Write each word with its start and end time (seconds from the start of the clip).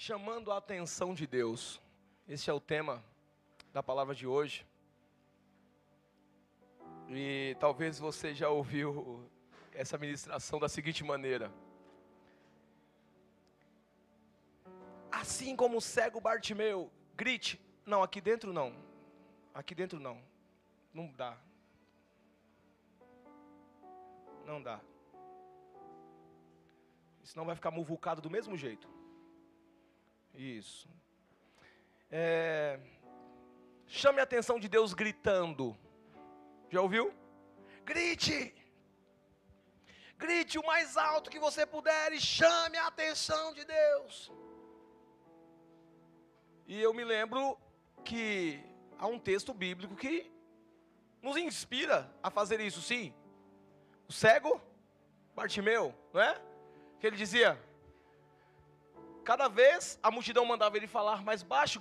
Chamando 0.00 0.52
a 0.52 0.58
atenção 0.58 1.12
de 1.12 1.26
Deus. 1.26 1.82
Esse 2.28 2.48
é 2.48 2.52
o 2.52 2.60
tema 2.60 3.04
da 3.72 3.82
palavra 3.82 4.14
de 4.14 4.28
hoje. 4.28 4.64
E 7.08 7.56
talvez 7.58 7.98
você 7.98 8.32
já 8.32 8.48
ouviu 8.48 9.28
essa 9.72 9.98
ministração 9.98 10.60
da 10.60 10.68
seguinte 10.68 11.02
maneira: 11.02 11.52
Assim 15.10 15.56
como 15.56 15.78
o 15.78 15.80
cego 15.80 16.20
Bartimeu, 16.20 16.92
grite. 17.16 17.60
Não, 17.84 18.00
aqui 18.00 18.20
dentro 18.20 18.52
não. 18.52 18.72
Aqui 19.52 19.74
dentro 19.74 19.98
não. 19.98 20.22
Não 20.94 21.10
dá. 21.10 21.36
Não 24.46 24.62
dá. 24.62 24.80
Senão 27.24 27.44
vai 27.44 27.56
ficar 27.56 27.72
muvucado 27.72 28.22
do 28.22 28.30
mesmo 28.30 28.56
jeito. 28.56 28.97
Isso. 30.38 30.88
É, 32.12 32.78
chame 33.88 34.20
a 34.20 34.22
atenção 34.22 34.60
de 34.60 34.68
Deus 34.68 34.94
gritando. 34.94 35.76
Já 36.70 36.80
ouviu? 36.80 37.12
Grite! 37.84 38.54
Grite 40.16 40.56
o 40.56 40.64
mais 40.64 40.96
alto 40.96 41.28
que 41.28 41.40
você 41.40 41.66
puder 41.66 42.12
e 42.12 42.20
chame 42.20 42.78
a 42.78 42.86
atenção 42.86 43.52
de 43.52 43.64
Deus. 43.64 44.30
E 46.68 46.80
eu 46.80 46.94
me 46.94 47.02
lembro 47.02 47.58
que 48.04 48.62
há 48.96 49.08
um 49.08 49.18
texto 49.18 49.52
bíblico 49.52 49.96
que 49.96 50.30
nos 51.20 51.36
inspira 51.36 52.08
a 52.22 52.30
fazer 52.30 52.60
isso, 52.60 52.80
sim. 52.80 53.12
O 54.08 54.12
cego, 54.12 54.62
Bartimeu, 55.34 55.92
não 56.12 56.20
é? 56.20 56.40
Que 57.00 57.08
ele 57.08 57.16
dizia: 57.16 57.60
Cada 59.28 59.46
vez 59.46 59.98
a 60.02 60.10
multidão 60.10 60.42
mandava 60.46 60.78
ele 60.78 60.86
falar 60.86 61.22
mais 61.22 61.42
baixo, 61.42 61.78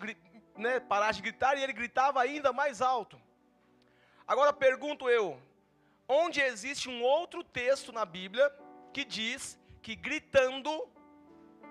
né, 0.57 0.81
parar 0.81 1.13
de 1.13 1.21
gritar, 1.21 1.57
e 1.57 1.63
ele 1.63 1.71
gritava 1.71 2.19
ainda 2.19 2.51
mais 2.51 2.81
alto. 2.81 3.17
Agora 4.27 4.51
pergunto 4.51 5.09
eu: 5.09 5.41
onde 6.09 6.41
existe 6.41 6.89
um 6.89 7.01
outro 7.01 7.45
texto 7.45 7.93
na 7.93 8.03
Bíblia 8.03 8.53
que 8.91 9.05
diz 9.05 9.57
que 9.81 9.95
gritando 9.95 10.69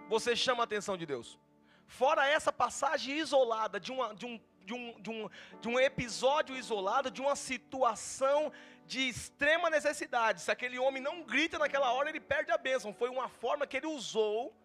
você 0.09 0.35
chama 0.35 0.63
a 0.63 0.65
atenção 0.65 0.97
de 0.97 1.05
Deus? 1.05 1.39
Fora 1.87 2.27
essa 2.27 2.51
passagem 2.51 3.19
isolada 3.19 3.79
de, 3.79 3.93
uma, 3.93 4.15
de, 4.15 4.25
um, 4.25 4.41
de, 4.65 4.73
um, 4.73 5.01
de, 5.03 5.11
um, 5.11 5.31
de 5.61 5.69
um 5.69 5.79
episódio 5.79 6.57
isolado, 6.57 7.11
de 7.11 7.21
uma 7.21 7.37
situação 7.37 8.51
de 8.87 9.11
extrema 9.11 9.69
necessidade. 9.69 10.41
Se 10.41 10.51
aquele 10.51 10.79
homem 10.79 11.03
não 11.03 11.23
grita 11.23 11.59
naquela 11.59 11.93
hora, 11.93 12.09
ele 12.09 12.19
perde 12.19 12.51
a 12.51 12.57
bênção. 12.57 12.95
Foi 12.95 13.11
uma 13.11 13.29
forma 13.29 13.67
que 13.67 13.77
ele 13.77 13.87
usou 13.89 14.57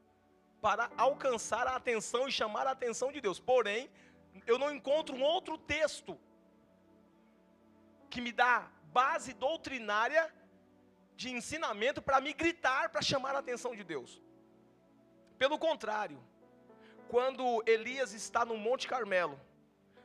para 0.62 0.90
alcançar 0.96 1.66
a 1.68 1.76
atenção 1.76 2.28
e 2.28 2.32
chamar 2.32 2.68
a 2.68 2.72
atenção 2.72 3.12
de 3.12 3.20
Deus. 3.20 3.40
Porém, 3.40 3.90
eu 4.46 4.58
não 4.58 4.74
encontro 4.74 5.16
um 5.16 5.24
outro 5.24 5.58
texto 5.58 6.18
que 8.10 8.22
me 8.22 8.32
dá 8.32 8.70
base 9.00 9.34
doutrinária 9.34 10.24
de 11.16 11.30
ensinamento 11.32 12.02
para 12.02 12.22
me 12.22 12.34
gritar, 12.34 12.90
para 12.90 13.02
chamar 13.02 13.36
a 13.36 13.40
atenção 13.40 13.76
de 13.76 13.84
Deus. 13.84 14.22
Pelo 15.38 15.58
contrário, 15.58 16.20
quando 17.10 17.64
Elias 17.66 18.14
está 18.14 18.46
no 18.46 18.58
Monte 18.58 18.88
Carmelo, 18.88 19.40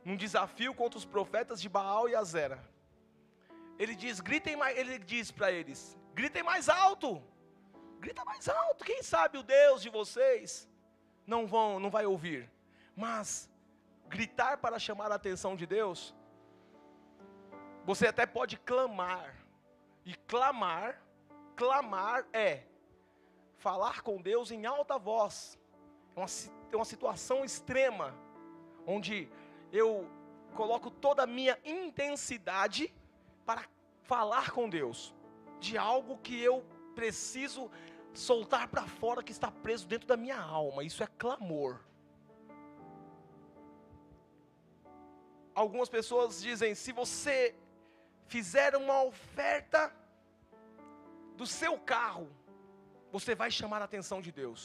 num 0.05 0.17
desafio 0.17 0.73
contra 0.75 0.99
os 0.99 1.05
profetas 1.05 1.61
de 1.61 1.69
Baal 1.69 2.09
e 2.09 2.15
Azera, 2.15 2.59
ele 3.79 3.95
diz: 3.95 4.21
gritem 4.21 4.57
mais, 4.57 4.77
ele 4.79 4.99
diz 4.99 5.31
para 5.31 5.53
eles: 5.53 5.97
gritem 6.15 6.43
mais 6.43 6.69
alto. 6.69 7.23
Grita 8.01 8.25
mais 8.25 8.49
alto. 8.49 8.85
Quem 8.85 9.03
sabe 9.03 9.39
o 9.39 9.43
Deus 9.43 9.83
de 9.83 9.89
vocês 9.89 10.69
não 11.27 11.47
vão, 11.47 11.81
não 11.81 11.91
vai 11.91 12.07
ouvir. 12.07 12.51
Mas 12.95 13.51
gritar 14.09 14.59
para 14.59 14.79
chamar 14.79 15.11
a 15.11 15.17
atenção 15.17 15.57
de 15.57 15.67
Deus, 15.67 16.15
você 17.85 18.07
até 18.07 18.27
pode 18.27 18.57
clamar. 18.59 19.35
E 20.05 20.15
clamar, 20.15 21.03
clamar 21.57 22.27
é 22.33 22.63
falar 23.59 24.03
com 24.03 24.21
Deus 24.21 24.51
em 24.51 24.67
alta 24.67 24.99
voz. 24.99 25.59
É 26.15 26.21
uma, 26.21 26.27
é 26.73 26.77
uma 26.77 26.85
situação 26.85 27.45
extrema, 27.45 28.15
onde 28.87 29.29
eu 29.73 30.09
coloco 30.55 30.91
toda 30.91 31.25
a 31.25 31.27
minha 31.27 31.59
intensidade 31.65 32.95
para 33.45 33.65
falar 34.03 34.51
com 34.53 34.69
Deus 34.69 35.15
de 35.59 35.77
algo 35.77 36.19
que 36.19 36.41
eu 36.41 36.65
preciso 36.99 37.71
soltar 38.29 38.65
para 38.73 38.85
fora 39.01 39.23
que 39.27 39.35
está 39.37 39.51
preso 39.65 39.87
dentro 39.93 40.09
da 40.13 40.17
minha 40.25 40.41
alma. 40.61 40.83
Isso 40.91 41.03
é 41.07 41.09
clamor. 41.23 41.73
Algumas 45.63 45.91
pessoas 45.97 46.41
dizem: 46.47 46.75
se 46.85 46.93
você 47.03 47.37
fizer 48.35 48.71
uma 48.83 48.99
oferta 49.13 49.83
do 51.41 51.47
seu 51.61 51.75
carro, 51.95 52.27
você 53.17 53.35
vai 53.43 53.51
chamar 53.59 53.81
a 53.83 53.89
atenção 53.91 54.21
de 54.27 54.33
Deus. 54.43 54.63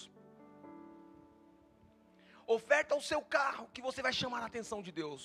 Oferta 2.58 2.96
o 3.02 3.06
seu 3.10 3.22
carro, 3.38 3.70
que 3.74 3.82
você 3.88 4.02
vai 4.08 4.14
chamar 4.22 4.42
a 4.44 4.48
atenção 4.52 4.80
de 4.88 4.92
Deus. 5.02 5.24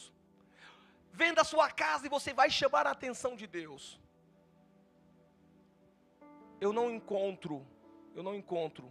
Venda 1.20 1.40
a 1.42 1.50
sua 1.52 1.68
casa 1.82 2.06
e 2.06 2.14
você 2.16 2.32
vai 2.40 2.50
chamar 2.60 2.86
a 2.86 2.92
atenção 2.96 3.32
de 3.42 3.46
Deus 3.60 3.84
eu 6.60 6.72
não 6.72 6.90
encontro, 6.90 7.64
eu 8.14 8.22
não 8.22 8.34
encontro 8.34 8.90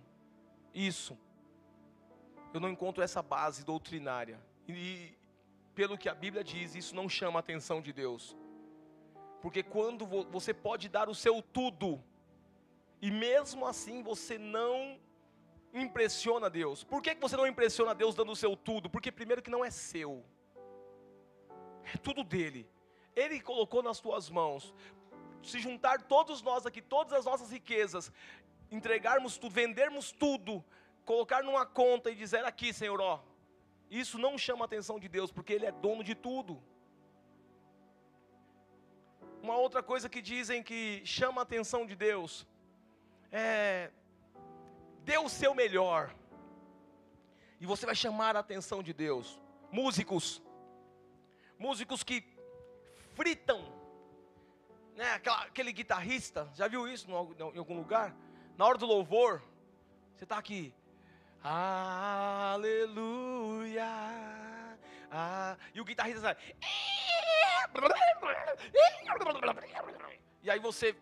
isso. 0.74 1.18
Eu 2.54 2.60
não 2.60 2.70
encontro 2.70 3.04
essa 3.04 3.22
base 3.22 3.66
doutrinária. 3.66 4.40
E 4.68 5.14
pelo 5.74 5.98
que 5.98 6.08
a 6.08 6.16
Bíblia 6.16 6.44
diz, 6.44 6.76
isso 6.76 6.96
não 6.96 7.10
chama 7.10 7.40
a 7.40 7.42
atenção 7.42 7.82
de 7.82 7.92
Deus. 7.92 8.36
Porque 9.42 9.62
quando 9.62 10.06
você 10.06 10.54
pode 10.54 10.88
dar 10.90 11.10
o 11.10 11.16
seu 11.16 11.42
tudo, 11.42 12.02
e 13.02 13.12
mesmo 13.12 13.66
assim 13.66 14.02
você 14.02 14.38
não 14.38 15.00
impressiona 15.74 16.50
Deus. 16.50 16.84
Por 16.84 17.02
que 17.02 17.14
você 17.16 17.36
não 17.36 17.46
impressiona 17.46 17.94
Deus 17.94 18.16
dando 18.16 18.32
o 18.32 18.36
seu 18.36 18.56
tudo? 18.56 18.90
Porque 18.90 19.12
primeiro 19.12 19.42
que 19.42 19.50
não 19.50 19.64
é 19.64 19.70
seu. 19.70 20.24
É 21.94 21.98
tudo 21.98 22.24
dele. 22.24 22.68
Ele 23.16 23.40
colocou 23.40 23.84
nas 23.84 24.00
tuas 24.00 24.30
mãos 24.30 24.74
se 25.46 25.60
juntar 25.60 26.02
todos 26.04 26.42
nós 26.42 26.66
aqui, 26.66 26.82
todas 26.82 27.14
as 27.14 27.26
nossas 27.26 27.52
riquezas, 27.52 28.12
entregarmos 28.72 29.38
tudo, 29.38 29.54
vendermos 29.54 30.12
tudo, 30.12 30.64
colocar 31.06 31.44
numa 31.44 31.66
conta 31.66 32.10
e 32.12 32.16
dizer 32.16 32.44
aqui, 32.46 32.74
Senhor, 32.74 33.00
ó, 33.00 33.24
isso 33.90 34.18
não 34.18 34.38
chama 34.38 34.66
a 34.66 34.68
atenção 34.68 35.00
de 35.00 35.08
Deus, 35.08 35.32
porque 35.32 35.54
Ele 35.54 35.66
é 35.66 35.72
dono 35.72 36.04
de 36.04 36.16
tudo. 36.16 36.62
Uma 39.42 39.58
outra 39.58 39.84
coisa 39.84 40.10
que 40.10 40.22
dizem 40.22 40.64
que 40.64 41.02
chama 41.06 41.42
a 41.42 41.44
atenção 41.44 41.86
de 41.86 41.96
Deus 41.96 42.48
é 43.32 43.92
dê 45.04 45.18
o 45.20 45.30
seu 45.30 45.54
melhor. 45.54 46.16
E 47.60 47.66
você 47.66 47.86
vai 47.86 47.96
chamar 47.96 48.36
a 48.36 48.40
atenção 48.40 48.82
de 48.82 48.92
Deus. 48.92 49.40
Músicos, 49.72 50.42
músicos 51.60 52.04
que 52.04 52.24
fritam 53.14 53.75
né, 54.96 55.14
aquela, 55.14 55.44
aquele 55.44 55.72
guitarrista, 55.72 56.50
já 56.54 56.68
viu 56.68 56.88
isso 56.88 57.10
em 57.10 57.14
algum 57.58 57.76
lugar? 57.76 58.16
Na 58.58 58.66
hora 58.66 58.78
do 58.78 58.86
louvor, 58.86 59.42
você 60.16 60.24
está 60.24 60.38
aqui, 60.38 60.74
aleluia, 61.44 62.66
ah, 65.12 65.58
e 65.74 65.82
o 65.82 65.86
guitarrista 65.86 66.22
sai, 66.22 66.38
e 70.42 70.50
aí 70.50 70.60
você 70.60 70.96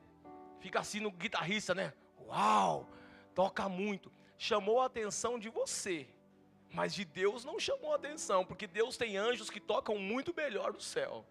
fica 0.60 0.80
assim 0.80 1.00
no 1.00 1.12
guitarrista, 1.12 1.76
né? 1.76 1.94
Uau, 2.26 2.90
toca 3.36 3.70
muito. 3.70 4.12
Chamou 4.38 4.82
a 4.82 4.86
atenção 4.86 5.38
de 5.38 5.50
você, 5.50 6.08
mas 6.72 6.94
de 6.94 7.06
Deus 7.06 7.46
não 7.46 7.60
chamou 7.60 7.92
a 7.94 7.96
atenção, 7.96 8.46
porque 8.46 8.66
Deus 8.66 8.98
tem 8.98 9.18
anjos 9.18 9.50
que 9.50 9.60
tocam 9.60 9.98
muito 10.00 10.34
melhor 10.34 10.74
no 10.74 10.82
céu. 10.82 11.26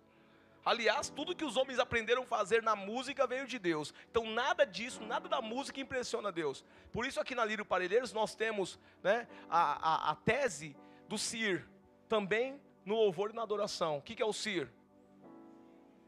Aliás, 0.65 1.09
tudo 1.09 1.35
que 1.35 1.45
os 1.45 1.57
homens 1.57 1.79
aprenderam 1.81 2.23
a 2.23 2.27
fazer 2.27 2.63
na 2.63 2.77
música 2.77 3.27
veio 3.27 3.47
de 3.47 3.59
Deus. 3.59 3.93
Então, 4.11 4.25
nada 4.25 4.65
disso, 4.65 5.03
nada 5.03 5.29
da 5.29 5.41
música 5.41 5.81
impressiona 5.81 6.31
Deus. 6.31 6.65
Por 6.93 7.05
isso, 7.05 7.21
aqui 7.21 7.35
na 7.35 7.45
Lírio 7.45 7.65
Parelheiros, 7.65 8.13
nós 8.13 8.35
temos 8.35 8.79
né, 9.03 9.27
a, 9.51 10.09
a, 10.09 10.11
a, 10.13 10.15
tese 10.17 10.77
do 11.09 11.19
CIR, 11.19 11.67
também 12.09 12.61
no 12.85 12.95
louvor 12.95 13.31
e 13.31 13.33
na 13.33 13.43
adoração. 13.43 13.99
O 13.99 14.03
que, 14.03 14.15
que 14.15 14.23
é 14.23 14.27
o 14.27 14.33
CIR? 14.33 14.71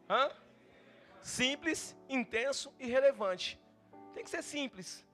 Hã? 0.09 0.31
Simples, 1.21 1.97
intenso 2.09 2.73
e 2.79 2.87
relevante. 2.87 3.61
Tem 4.13 4.23
que 4.23 4.31
ser 4.31 4.43
simples. 4.43 5.05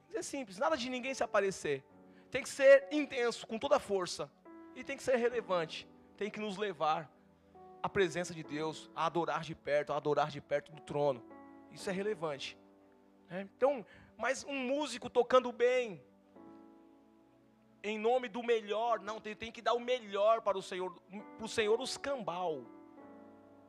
Tem 0.00 0.08
que 0.08 0.22
ser 0.22 0.22
simples, 0.24 0.58
nada 0.58 0.76
de 0.76 0.90
ninguém 0.90 1.14
se 1.14 1.24
aparecer. 1.24 1.82
Tem 2.30 2.42
que 2.42 2.48
ser 2.50 2.86
intenso, 2.90 3.46
com 3.46 3.58
toda 3.58 3.76
a 3.76 3.80
força. 3.80 4.30
E 4.76 4.84
tem 4.84 4.96
que 4.96 5.02
ser 5.02 5.16
relevante. 5.16 5.88
Tem 6.18 6.30
que 6.30 6.38
nos 6.38 6.58
levar 6.58 7.10
a 7.82 7.88
presença 7.88 8.34
de 8.34 8.42
Deus, 8.42 8.90
a 8.94 9.06
adorar 9.06 9.42
de 9.42 9.54
perto, 9.54 9.92
a 9.92 9.96
adorar 9.96 10.30
de 10.30 10.40
perto 10.40 10.72
do 10.72 10.80
trono. 10.82 11.22
Isso 11.70 11.88
é 11.88 11.92
relevante. 11.92 12.58
Né? 13.28 13.48
Então, 13.56 13.84
mas 14.16 14.44
um 14.44 14.54
músico 14.54 15.08
tocando 15.08 15.52
bem, 15.52 16.02
em 17.82 17.98
nome 17.98 18.28
do 18.28 18.42
melhor. 18.42 19.00
Não, 19.00 19.20
tem, 19.20 19.34
tem 19.34 19.52
que 19.52 19.62
dar 19.62 19.74
o 19.74 19.80
melhor 19.80 20.40
para 20.40 20.58
o 20.58 20.62
Senhor, 20.62 20.94
para 21.36 21.44
o 21.44 21.48
Senhor 21.48 21.80
os 21.80 21.96
cambal. 21.96 22.62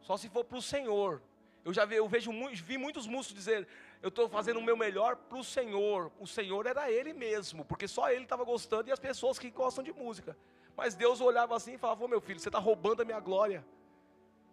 Só 0.02 0.18
se 0.18 0.30
for 0.30 0.44
para 0.44 0.58
o 0.58 0.62
Senhor. 0.62 1.22
Eu 1.64 1.74
já 1.74 1.86
vi, 1.86 1.96
eu 1.96 2.08
vejo 2.08 2.32
vi 2.54 2.78
muitos 2.78 3.06
músicos 3.06 3.36
dizer, 3.36 3.68
eu 4.02 4.10
estou 4.10 4.30
fazendo 4.30 4.60
o 4.60 4.64
meu 4.64 4.78
melhor 4.78 5.16
para 5.16 5.38
o 5.38 5.44
Senhor. 5.44 6.12
O 6.20 6.26
Senhor 6.26 6.66
era 6.66 6.90
Ele 6.90 7.14
mesmo, 7.14 7.66
porque 7.66 7.88
só 7.88 8.10
Ele 8.10 8.24
estava 8.24 8.44
gostando 8.44 8.90
e 8.90 8.92
as 8.92 9.00
pessoas 9.00 9.38
que 9.38 9.52
gostam 9.52 9.84
de 9.84 9.92
música. 9.92 10.38
Mas 10.76 10.96
Deus 10.96 11.20
olhava 11.20 11.56
assim 11.56 11.74
e 11.74 11.78
falava: 11.78 12.06
Ô 12.06 12.08
meu 12.08 12.22
filho, 12.22 12.40
você 12.40 12.50
está 12.50 12.60
roubando 12.60 13.02
a 13.02 13.06
minha 13.06 13.20
glória. 13.20 13.66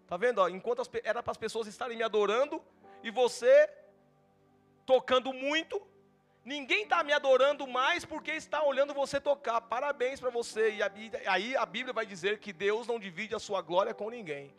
Tá 0.06 0.16
vendo? 0.16 0.38
Ó, 0.38 0.48
enquanto 0.48 0.82
as, 0.82 0.90
era 1.02 1.22
para 1.22 1.32
as 1.32 1.36
pessoas 1.36 1.66
estarem 1.66 1.96
me 1.96 2.02
adorando 2.02 2.62
e 3.02 3.10
você 3.10 3.68
tocando 4.84 5.32
muito, 5.32 5.82
ninguém 6.44 6.84
está 6.84 7.02
me 7.02 7.12
adorando 7.12 7.66
mais 7.66 8.04
porque 8.04 8.30
está 8.30 8.62
olhando 8.62 8.94
você 8.94 9.20
tocar. 9.20 9.60
Parabéns 9.60 10.20
para 10.20 10.30
você. 10.30 10.76
E 10.76 11.28
aí 11.28 11.56
a 11.56 11.66
Bíblia 11.66 11.92
vai 11.92 12.06
dizer 12.06 12.38
que 12.38 12.52
Deus 12.52 12.86
não 12.86 12.98
divide 12.98 13.34
a 13.34 13.38
sua 13.38 13.60
glória 13.60 13.92
com 13.92 14.08
ninguém. 14.08 14.54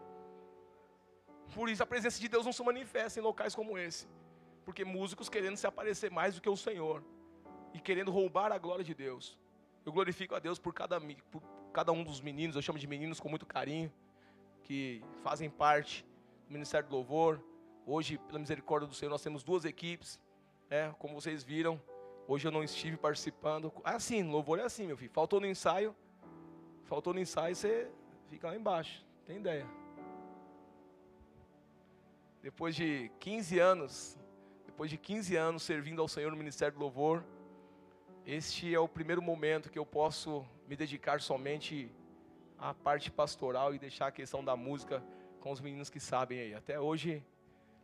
Por 1.55 1.69
isso 1.69 1.81
a 1.81 1.85
presença 1.85 2.19
de 2.19 2.27
Deus 2.27 2.45
não 2.45 2.53
se 2.53 2.61
manifesta 2.61 3.19
em 3.19 3.23
locais 3.23 3.55
como 3.55 3.77
esse. 3.77 4.07
Porque 4.65 4.83
músicos 4.83 5.29
querendo 5.29 5.55
se 5.55 5.65
aparecer 5.65 6.11
mais 6.11 6.35
do 6.35 6.41
que 6.41 6.49
o 6.49 6.57
Senhor 6.57 7.01
e 7.73 7.79
querendo 7.79 8.11
roubar 8.11 8.51
a 8.51 8.57
glória 8.57 8.83
de 8.83 8.93
Deus. 8.93 9.37
Eu 9.85 9.93
glorifico 9.93 10.35
a 10.35 10.39
Deus 10.39 10.59
por 10.59 10.73
cada, 10.73 10.99
por 11.31 11.41
cada 11.71 11.93
um 11.93 12.03
dos 12.03 12.19
meninos, 12.19 12.57
eu 12.57 12.61
chamo 12.61 12.77
de 12.77 12.85
meninos 12.85 13.21
com 13.21 13.29
muito 13.29 13.45
carinho, 13.45 13.91
que 14.67 15.01
fazem 15.23 15.49
parte 15.49 16.05
do 16.47 16.53
Ministério 16.53 16.87
do 16.89 16.95
Louvor. 16.95 17.39
Hoje, 17.85 18.17
pela 18.17 18.37
misericórdia 18.37 18.87
do 18.87 18.93
Senhor, 18.93 19.09
nós 19.09 19.23
temos 19.23 19.43
duas 19.43 19.63
equipes, 19.63 20.19
né? 20.69 20.93
como 20.99 21.15
vocês 21.15 21.43
viram. 21.43 21.81
Hoje 22.27 22.47
eu 22.47 22.51
não 22.51 22.63
estive 22.63 22.97
participando. 22.97 23.71
Ah, 23.83 23.99
sim, 23.99 24.23
louvor 24.23 24.59
é 24.59 24.63
assim, 24.63 24.85
meu 24.85 24.97
filho. 24.97 25.11
Faltou 25.11 25.39
no 25.39 25.47
ensaio, 25.47 25.95
faltou 26.83 27.13
no 27.13 27.19
ensaio, 27.21 27.55
você 27.55 27.89
fica 28.29 28.47
lá 28.47 28.55
embaixo. 28.55 29.05
Tem 29.25 29.37
ideia? 29.37 29.65
depois 32.47 32.73
de 32.73 33.11
15 33.19 33.59
anos, 33.59 34.17
depois 34.65 34.89
de 34.89 34.97
15 34.97 35.35
anos 35.35 35.63
servindo 35.63 36.01
ao 36.01 36.07
Senhor 36.07 36.31
no 36.31 36.37
Ministério 36.37 36.75
do 36.75 36.79
Louvor, 36.79 37.21
este 38.25 38.73
é 38.73 38.79
o 38.79 38.87
primeiro 38.87 39.21
momento 39.21 39.69
que 39.69 39.77
eu 39.77 39.85
posso 39.85 40.45
me 40.65 40.73
dedicar 40.73 41.19
somente 41.19 41.91
à 42.57 42.73
parte 42.73 43.11
pastoral 43.11 43.73
e 43.73 43.79
deixar 43.79 44.07
a 44.07 44.11
questão 44.11 44.43
da 44.43 44.55
música 44.55 45.03
com 45.39 45.51
os 45.51 45.61
meninos 45.61 45.89
que 45.89 45.99
sabem 45.99 46.39
aí. 46.39 46.53
Até 46.53 46.79
hoje 46.79 47.23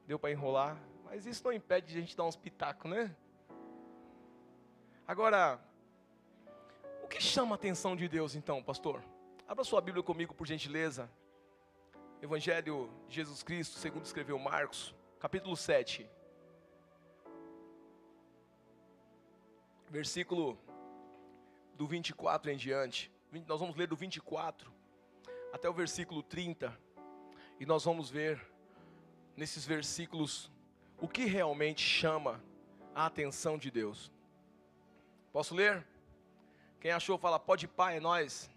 deu 0.08 0.20
para 0.20 0.32
enrolar, 0.32 0.82
mas 1.06 1.26
isso 1.26 1.44
não 1.44 1.54
impede 1.54 1.94
de 1.94 1.98
a 1.98 2.02
gente 2.02 2.18
dar 2.18 2.26
uns 2.26 2.36
pitacos, 2.36 2.90
né? 2.90 3.16
Agora, 5.08 5.60
o 7.04 7.08
que 7.08 7.22
chama 7.22 7.54
a 7.54 7.58
atenção 7.58 7.96
de 7.96 8.08
Deus 8.08 8.36
então, 8.36 8.64
pastor? 8.64 9.04
Abra 9.48 9.64
sua 9.64 9.82
Bíblia 9.82 10.04
comigo, 10.04 10.34
por 10.34 10.48
gentileza. 10.48 11.10
Evangelho 12.22 12.90
de 13.08 13.16
Jesus 13.16 13.44
Cristo, 13.44 13.78
segundo 13.78 14.06
escreveu 14.06 14.40
Marcos, 14.40 14.96
capítulo 15.20 15.58
7. 15.58 16.10
Versículo 19.90 20.58
do 21.76 21.86
24 21.86 22.50
em 22.50 22.58
diante. 22.58 23.13
Nós 23.42 23.60
vamos 23.60 23.76
ler 23.76 23.88
do 23.88 23.96
24 23.96 24.72
até 25.52 25.70
o 25.70 25.74
versículo 25.74 26.22
30. 26.22 26.78
E 27.60 27.66
nós 27.66 27.86
vamos 27.86 28.10
ver 28.10 28.42
nesses 29.36 29.66
versículos 29.66 30.52
o 31.00 31.08
que 31.08 31.26
realmente 31.26 31.82
chama 31.82 32.44
a 32.94 33.06
atenção 33.06 33.58
de 33.58 33.72
Deus. 33.72 34.12
Posso 35.32 35.56
ler? 35.56 35.86
Quem 36.80 36.92
achou, 36.92 37.18
fala, 37.18 37.40
pode 37.40 37.68
pai, 37.68 37.98
é 37.98 38.00
nós 38.00 38.52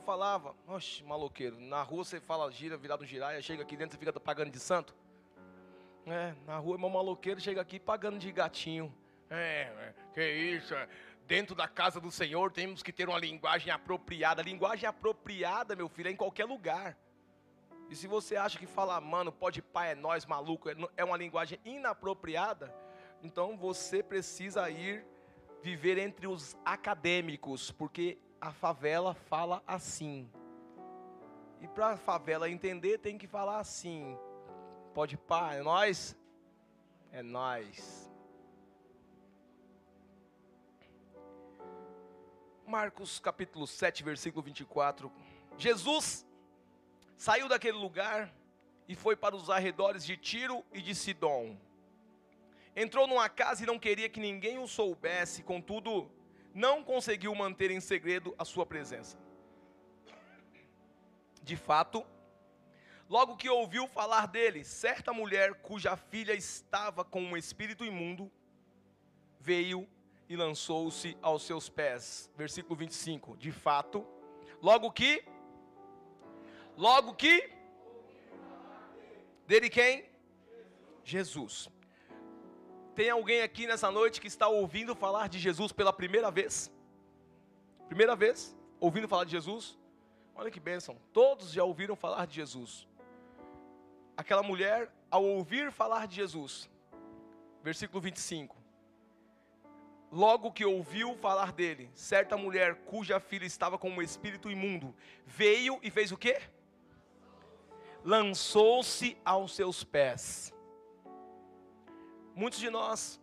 falava, 0.00 0.54
oxe, 0.66 1.02
maloqueiro, 1.04 1.60
na 1.60 1.82
rua 1.82 2.04
você 2.04 2.18
fala 2.20 2.50
gira, 2.50 2.76
virado 2.76 3.04
um 3.04 3.06
giraia, 3.06 3.42
chega 3.42 3.62
aqui 3.62 3.76
dentro 3.76 3.96
você 3.98 4.04
fica 4.04 4.18
pagando 4.18 4.50
de 4.50 4.58
santo. 4.58 4.94
É, 6.06 6.34
na 6.46 6.56
rua 6.58 6.76
é 6.76 6.78
maloqueiro, 6.78 7.40
chega 7.40 7.60
aqui 7.60 7.78
pagando 7.78 8.18
de 8.18 8.32
gatinho. 8.32 8.92
É, 9.28 9.62
é 9.62 9.94
que 10.14 10.32
isso, 10.32 10.74
é. 10.74 10.88
Dentro 11.26 11.54
da 11.54 11.68
casa 11.68 12.00
do 12.00 12.10
Senhor 12.10 12.50
temos 12.52 12.82
que 12.82 12.92
ter 12.92 13.08
uma 13.08 13.18
linguagem 13.18 13.72
apropriada. 13.72 14.42
linguagem 14.42 14.88
apropriada, 14.88 15.76
meu 15.76 15.88
filho, 15.88 16.08
é 16.08 16.12
em 16.12 16.16
qualquer 16.16 16.44
lugar. 16.44 16.96
E 17.88 17.96
se 17.96 18.06
você 18.06 18.36
acha 18.36 18.58
que 18.58 18.66
falar, 18.66 19.00
mano, 19.00 19.30
pode 19.30 19.60
pai, 19.60 19.92
é 19.92 19.94
nós, 19.94 20.24
maluco, 20.24 20.68
é, 20.68 20.74
é 20.96 21.04
uma 21.04 21.16
linguagem 21.16 21.60
inapropriada, 21.64 22.74
então 23.22 23.56
você 23.56 24.02
precisa 24.02 24.68
ir 24.70 25.04
viver 25.62 25.98
entre 25.98 26.26
os 26.26 26.56
acadêmicos, 26.64 27.70
porque 27.70 28.18
a 28.40 28.50
favela 28.50 29.14
fala 29.14 29.62
assim. 29.66 30.28
E 31.60 31.68
para 31.68 31.88
a 31.88 31.96
favela 31.96 32.50
entender, 32.50 32.98
tem 32.98 33.16
que 33.16 33.26
falar 33.26 33.60
assim. 33.60 34.18
Pode 34.92 35.16
pá, 35.16 35.54
é 35.54 35.62
nós? 35.62 36.16
É 37.12 37.22
nós. 37.22 38.11
Marcos 42.72 43.20
capítulo 43.20 43.66
7, 43.66 44.02
versículo 44.02 44.42
24. 44.42 45.12
Jesus 45.58 46.26
saiu 47.18 47.46
daquele 47.46 47.76
lugar 47.76 48.34
e 48.88 48.94
foi 48.94 49.14
para 49.14 49.36
os 49.36 49.50
arredores 49.50 50.06
de 50.06 50.16
Tiro 50.16 50.64
e 50.72 50.80
de 50.80 50.94
Sidom. 50.94 51.54
Entrou 52.74 53.06
numa 53.06 53.28
casa 53.28 53.62
e 53.62 53.66
não 53.66 53.78
queria 53.78 54.08
que 54.08 54.18
ninguém 54.18 54.58
o 54.58 54.66
soubesse, 54.66 55.42
contudo, 55.42 56.10
não 56.54 56.82
conseguiu 56.82 57.34
manter 57.34 57.70
em 57.70 57.78
segredo 57.78 58.34
a 58.38 58.44
sua 58.46 58.64
presença. 58.64 59.18
De 61.42 61.56
fato, 61.56 62.02
logo 63.06 63.36
que 63.36 63.50
ouviu 63.50 63.86
falar 63.86 64.26
dele, 64.26 64.64
certa 64.64 65.12
mulher 65.12 65.60
cuja 65.60 65.94
filha 65.94 66.32
estava 66.32 67.04
com 67.04 67.20
um 67.20 67.36
espírito 67.36 67.84
imundo, 67.84 68.32
veio 69.38 69.86
e 70.28 70.36
lançou-se 70.36 71.16
aos 71.20 71.42
seus 71.42 71.68
pés. 71.68 72.30
Versículo 72.36 72.76
25. 72.76 73.36
De 73.36 73.52
fato, 73.52 74.06
logo 74.60 74.90
que 74.90 75.24
logo 76.76 77.14
que 77.14 77.50
dele 79.46 79.68
quem? 79.68 80.04
Jesus. 81.04 81.68
Tem 82.94 83.10
alguém 83.10 83.42
aqui 83.42 83.66
nessa 83.66 83.90
noite 83.90 84.20
que 84.20 84.26
está 84.26 84.48
ouvindo 84.48 84.94
falar 84.94 85.28
de 85.28 85.38
Jesus 85.38 85.72
pela 85.72 85.92
primeira 85.92 86.30
vez? 86.30 86.70
Primeira 87.88 88.14
vez 88.14 88.56
ouvindo 88.78 89.08
falar 89.08 89.24
de 89.24 89.32
Jesus? 89.32 89.78
Olha 90.34 90.50
que 90.50 90.60
bênção, 90.60 90.96
todos 91.12 91.52
já 91.52 91.64
ouviram 91.64 91.94
falar 91.94 92.26
de 92.26 92.34
Jesus. 92.34 92.86
Aquela 94.16 94.42
mulher, 94.42 94.90
ao 95.10 95.24
ouvir 95.24 95.70
falar 95.70 96.06
de 96.06 96.16
Jesus, 96.16 96.70
versículo 97.62 98.00
25: 98.00 98.61
Logo 100.12 100.52
que 100.52 100.64
ouviu 100.64 101.16
falar 101.16 101.52
dele, 101.52 101.90
certa 101.94 102.36
mulher 102.36 102.84
cuja 102.84 103.18
filha 103.18 103.46
estava 103.46 103.78
com 103.78 103.90
um 103.90 104.02
espírito 104.02 104.50
imundo, 104.50 104.94
veio 105.26 105.80
e 105.82 105.90
fez 105.90 106.12
o 106.12 106.18
quê? 106.18 106.38
Lançou-se 108.04 109.16
aos 109.24 109.56
seus 109.56 109.82
pés 109.82 110.52
Muitos 112.34 112.58
de 112.58 112.70
nós, 112.70 113.20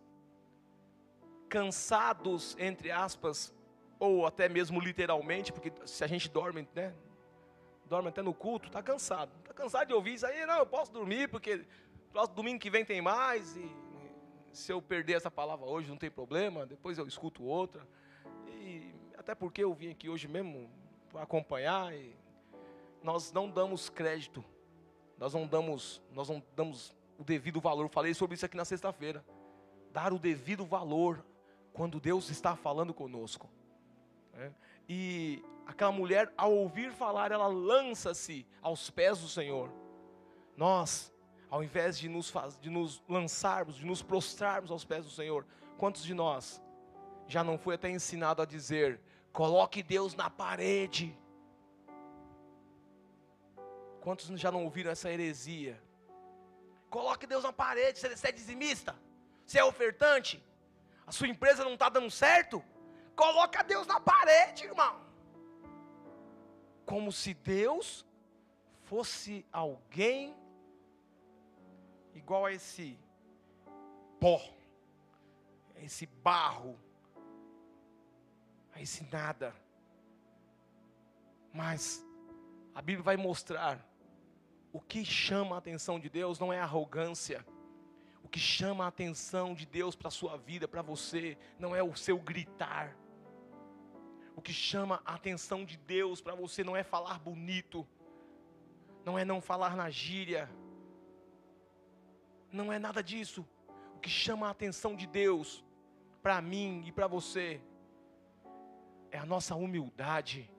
cansados, 1.49 2.55
entre 2.59 2.91
aspas, 2.91 3.53
ou 3.97 4.25
até 4.27 4.47
mesmo 4.47 4.79
literalmente, 4.79 5.51
porque 5.51 5.73
se 5.85 6.03
a 6.03 6.07
gente 6.07 6.29
dorme, 6.29 6.67
né? 6.75 6.93
Dorme 7.85 8.09
até 8.09 8.21
no 8.21 8.35
culto, 8.35 8.67
está 8.67 8.83
cansado. 8.83 9.31
Está 9.39 9.51
cansado 9.51 9.87
de 9.87 9.93
ouvir 9.93 10.13
isso 10.13 10.27
aí, 10.27 10.45
não, 10.45 10.59
eu 10.59 10.65
posso 10.65 10.91
dormir, 10.91 11.27
porque 11.27 11.65
próximo 12.11 12.35
domingo 12.35 12.59
que 12.59 12.69
vem 12.69 12.85
tem 12.85 13.01
mais, 13.01 13.57
e 13.57 13.75
se 14.59 14.71
eu 14.71 14.81
perder 14.81 15.13
essa 15.13 15.31
palavra 15.31 15.65
hoje 15.65 15.89
não 15.89 15.97
tem 15.97 16.11
problema, 16.11 16.65
depois 16.65 16.97
eu 16.97 17.07
escuto 17.07 17.43
outra. 17.43 17.87
E 18.47 18.93
até 19.17 19.33
porque 19.33 19.63
eu 19.63 19.73
vim 19.73 19.89
aqui 19.89 20.09
hoje 20.09 20.27
mesmo 20.27 20.69
para 21.09 21.23
acompanhar 21.23 21.95
e 21.95 22.15
nós 23.01 23.31
não 23.31 23.49
damos 23.49 23.89
crédito. 23.89 24.43
Nós 25.17 25.33
não 25.33 25.47
damos, 25.47 26.01
nós 26.11 26.29
não 26.29 26.43
damos 26.55 26.93
o 27.17 27.23
devido 27.23 27.59
valor. 27.59 27.83
Eu 27.83 27.89
falei 27.89 28.13
sobre 28.13 28.35
isso 28.35 28.45
aqui 28.45 28.57
na 28.57 28.65
sexta-feira. 28.65 29.25
Dar 29.91 30.13
o 30.13 30.19
devido 30.19 30.65
valor 30.65 31.25
quando 31.73 31.99
Deus 31.99 32.29
está 32.29 32.55
falando 32.55 32.93
conosco. 32.93 33.49
É. 34.33 34.51
E 34.87 35.43
aquela 35.65 35.91
mulher, 35.91 36.33
ao 36.37 36.53
ouvir 36.53 36.91
falar, 36.91 37.31
ela 37.31 37.47
lança-se 37.47 38.45
aos 38.61 38.89
pés 38.89 39.19
do 39.19 39.27
Senhor. 39.27 39.71
Nós, 40.55 41.13
ao 41.49 41.63
invés 41.63 41.97
de 41.97 42.07
nos, 42.07 42.29
faz, 42.29 42.59
de 42.59 42.69
nos 42.69 43.01
lançarmos, 43.07 43.75
de 43.75 43.85
nos 43.85 44.01
prostrarmos 44.01 44.69
aos 44.69 44.85
pés 44.85 45.03
do 45.05 45.11
Senhor, 45.11 45.45
quantos 45.77 46.03
de 46.03 46.13
nós 46.13 46.61
já 47.27 47.43
não 47.43 47.57
foi 47.57 47.75
até 47.75 47.89
ensinado 47.89 48.41
a 48.41 48.45
dizer: 48.45 48.99
coloque 49.31 49.81
Deus 49.81 50.15
na 50.15 50.29
parede? 50.29 51.17
Quantos 54.01 54.27
já 54.39 54.51
não 54.51 54.63
ouviram 54.63 54.91
essa 54.91 55.11
heresia? 55.11 55.81
Coloque 56.89 57.27
Deus 57.27 57.43
na 57.43 57.53
parede. 57.53 57.99
Você 57.99 58.27
é 58.27 58.31
dizimista, 58.31 58.95
você 59.45 59.59
é 59.59 59.63
ofertante, 59.63 60.43
a 61.05 61.11
sua 61.11 61.27
empresa 61.27 61.63
não 61.63 61.73
está 61.73 61.89
dando 61.89 62.11
certo. 62.11 62.63
coloca 63.15 63.63
Deus 63.63 63.85
na 63.87 63.99
parede, 63.99 64.65
irmão. 64.65 64.95
Como 66.85 67.11
se 67.11 67.33
Deus 67.33 68.05
fosse 68.83 69.45
alguém 69.51 70.35
igual 72.19 72.45
a 72.45 72.53
esse 72.53 72.97
pó, 74.19 74.39
a 75.75 75.81
esse 75.81 76.05
barro, 76.05 76.77
a 78.73 78.81
esse 78.81 79.03
nada. 79.11 79.55
Mas 81.53 82.05
a 82.75 82.81
Bíblia 82.81 83.03
vai 83.03 83.17
mostrar 83.17 83.83
o 84.71 84.79
que 84.79 85.03
chama 85.03 85.55
a 85.55 85.59
atenção 85.59 85.99
de 85.99 86.09
Deus 86.09 86.37
não 86.39 86.53
é 86.53 86.59
arrogância. 86.59 87.45
O 88.23 88.27
que 88.27 88.39
chama 88.39 88.85
a 88.85 88.87
atenção 88.87 89.55
de 89.55 89.65
Deus 89.65 89.95
para 89.95 90.09
a 90.09 90.11
sua 90.11 90.37
vida, 90.37 90.67
para 90.67 90.83
você, 90.83 91.37
não 91.57 91.75
é 91.75 91.81
o 91.81 91.95
seu 91.95 92.19
gritar. 92.19 92.95
O 94.35 94.41
que 94.41 94.53
chama 94.53 95.01
a 95.03 95.15
atenção 95.15 95.65
de 95.65 95.77
Deus 95.77 96.21
para 96.21 96.35
você 96.35 96.63
não 96.63 96.75
é 96.75 96.83
falar 96.83 97.17
bonito, 97.19 97.87
não 99.03 99.17
é 99.17 99.25
não 99.25 99.41
falar 99.41 99.75
na 99.75 99.89
gíria, 99.89 100.49
não 102.51 102.71
é 102.71 102.79
nada 102.79 103.03
disso. 103.03 103.45
O 103.95 103.99
que 103.99 104.09
chama 104.09 104.47
a 104.47 104.51
atenção 104.51 104.95
de 104.95 105.07
Deus 105.07 105.63
para 106.21 106.41
mim 106.41 106.83
e 106.85 106.91
para 106.91 107.07
você 107.07 107.61
é 109.11 109.17
a 109.17 109.25
nossa 109.25 109.55
humildade 109.55 110.49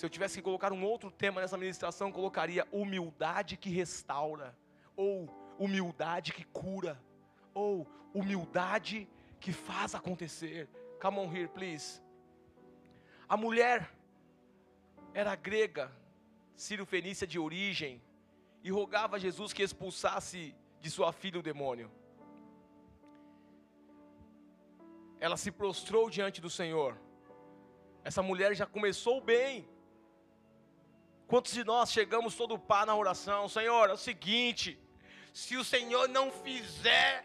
se 0.00 0.06
eu 0.06 0.08
tivesse 0.08 0.36
que 0.36 0.42
colocar 0.42 0.72
um 0.72 0.82
outro 0.82 1.10
tema 1.10 1.42
nessa 1.42 1.58
ministração, 1.58 2.10
colocaria 2.10 2.66
humildade 2.72 3.58
que 3.58 3.68
restaura, 3.68 4.56
ou 4.96 5.28
humildade 5.58 6.32
que 6.32 6.42
cura, 6.42 6.98
ou 7.52 7.86
humildade 8.14 9.06
que 9.38 9.52
faz 9.52 9.94
acontecer. 9.94 10.70
Come 11.02 11.18
on 11.18 11.30
here, 11.30 11.48
please. 11.48 12.00
A 13.28 13.36
mulher 13.36 13.94
era 15.12 15.36
grega, 15.36 15.92
sírio-fenícia 16.56 17.26
de 17.26 17.38
origem, 17.38 18.02
e 18.62 18.70
rogava 18.70 19.16
a 19.16 19.18
Jesus 19.18 19.52
que 19.52 19.62
expulsasse 19.62 20.54
de 20.80 20.90
sua 20.90 21.12
filha 21.12 21.38
o 21.38 21.42
demônio. 21.42 21.90
Ela 25.18 25.36
se 25.36 25.50
prostrou 25.50 26.08
diante 26.08 26.40
do 26.40 26.48
Senhor. 26.48 26.98
Essa 28.02 28.22
mulher 28.22 28.54
já 28.54 28.66
começou 28.66 29.20
bem, 29.20 29.68
Quantos 31.30 31.52
de 31.52 31.62
nós 31.62 31.92
chegamos 31.92 32.34
todo 32.34 32.58
pá 32.58 32.84
na 32.84 32.96
oração? 32.96 33.48
Senhor, 33.48 33.88
é 33.88 33.92
o 33.92 33.96
seguinte: 33.96 34.76
se 35.32 35.56
o 35.56 35.64
Senhor 35.64 36.08
não 36.08 36.32
fizer, 36.32 37.24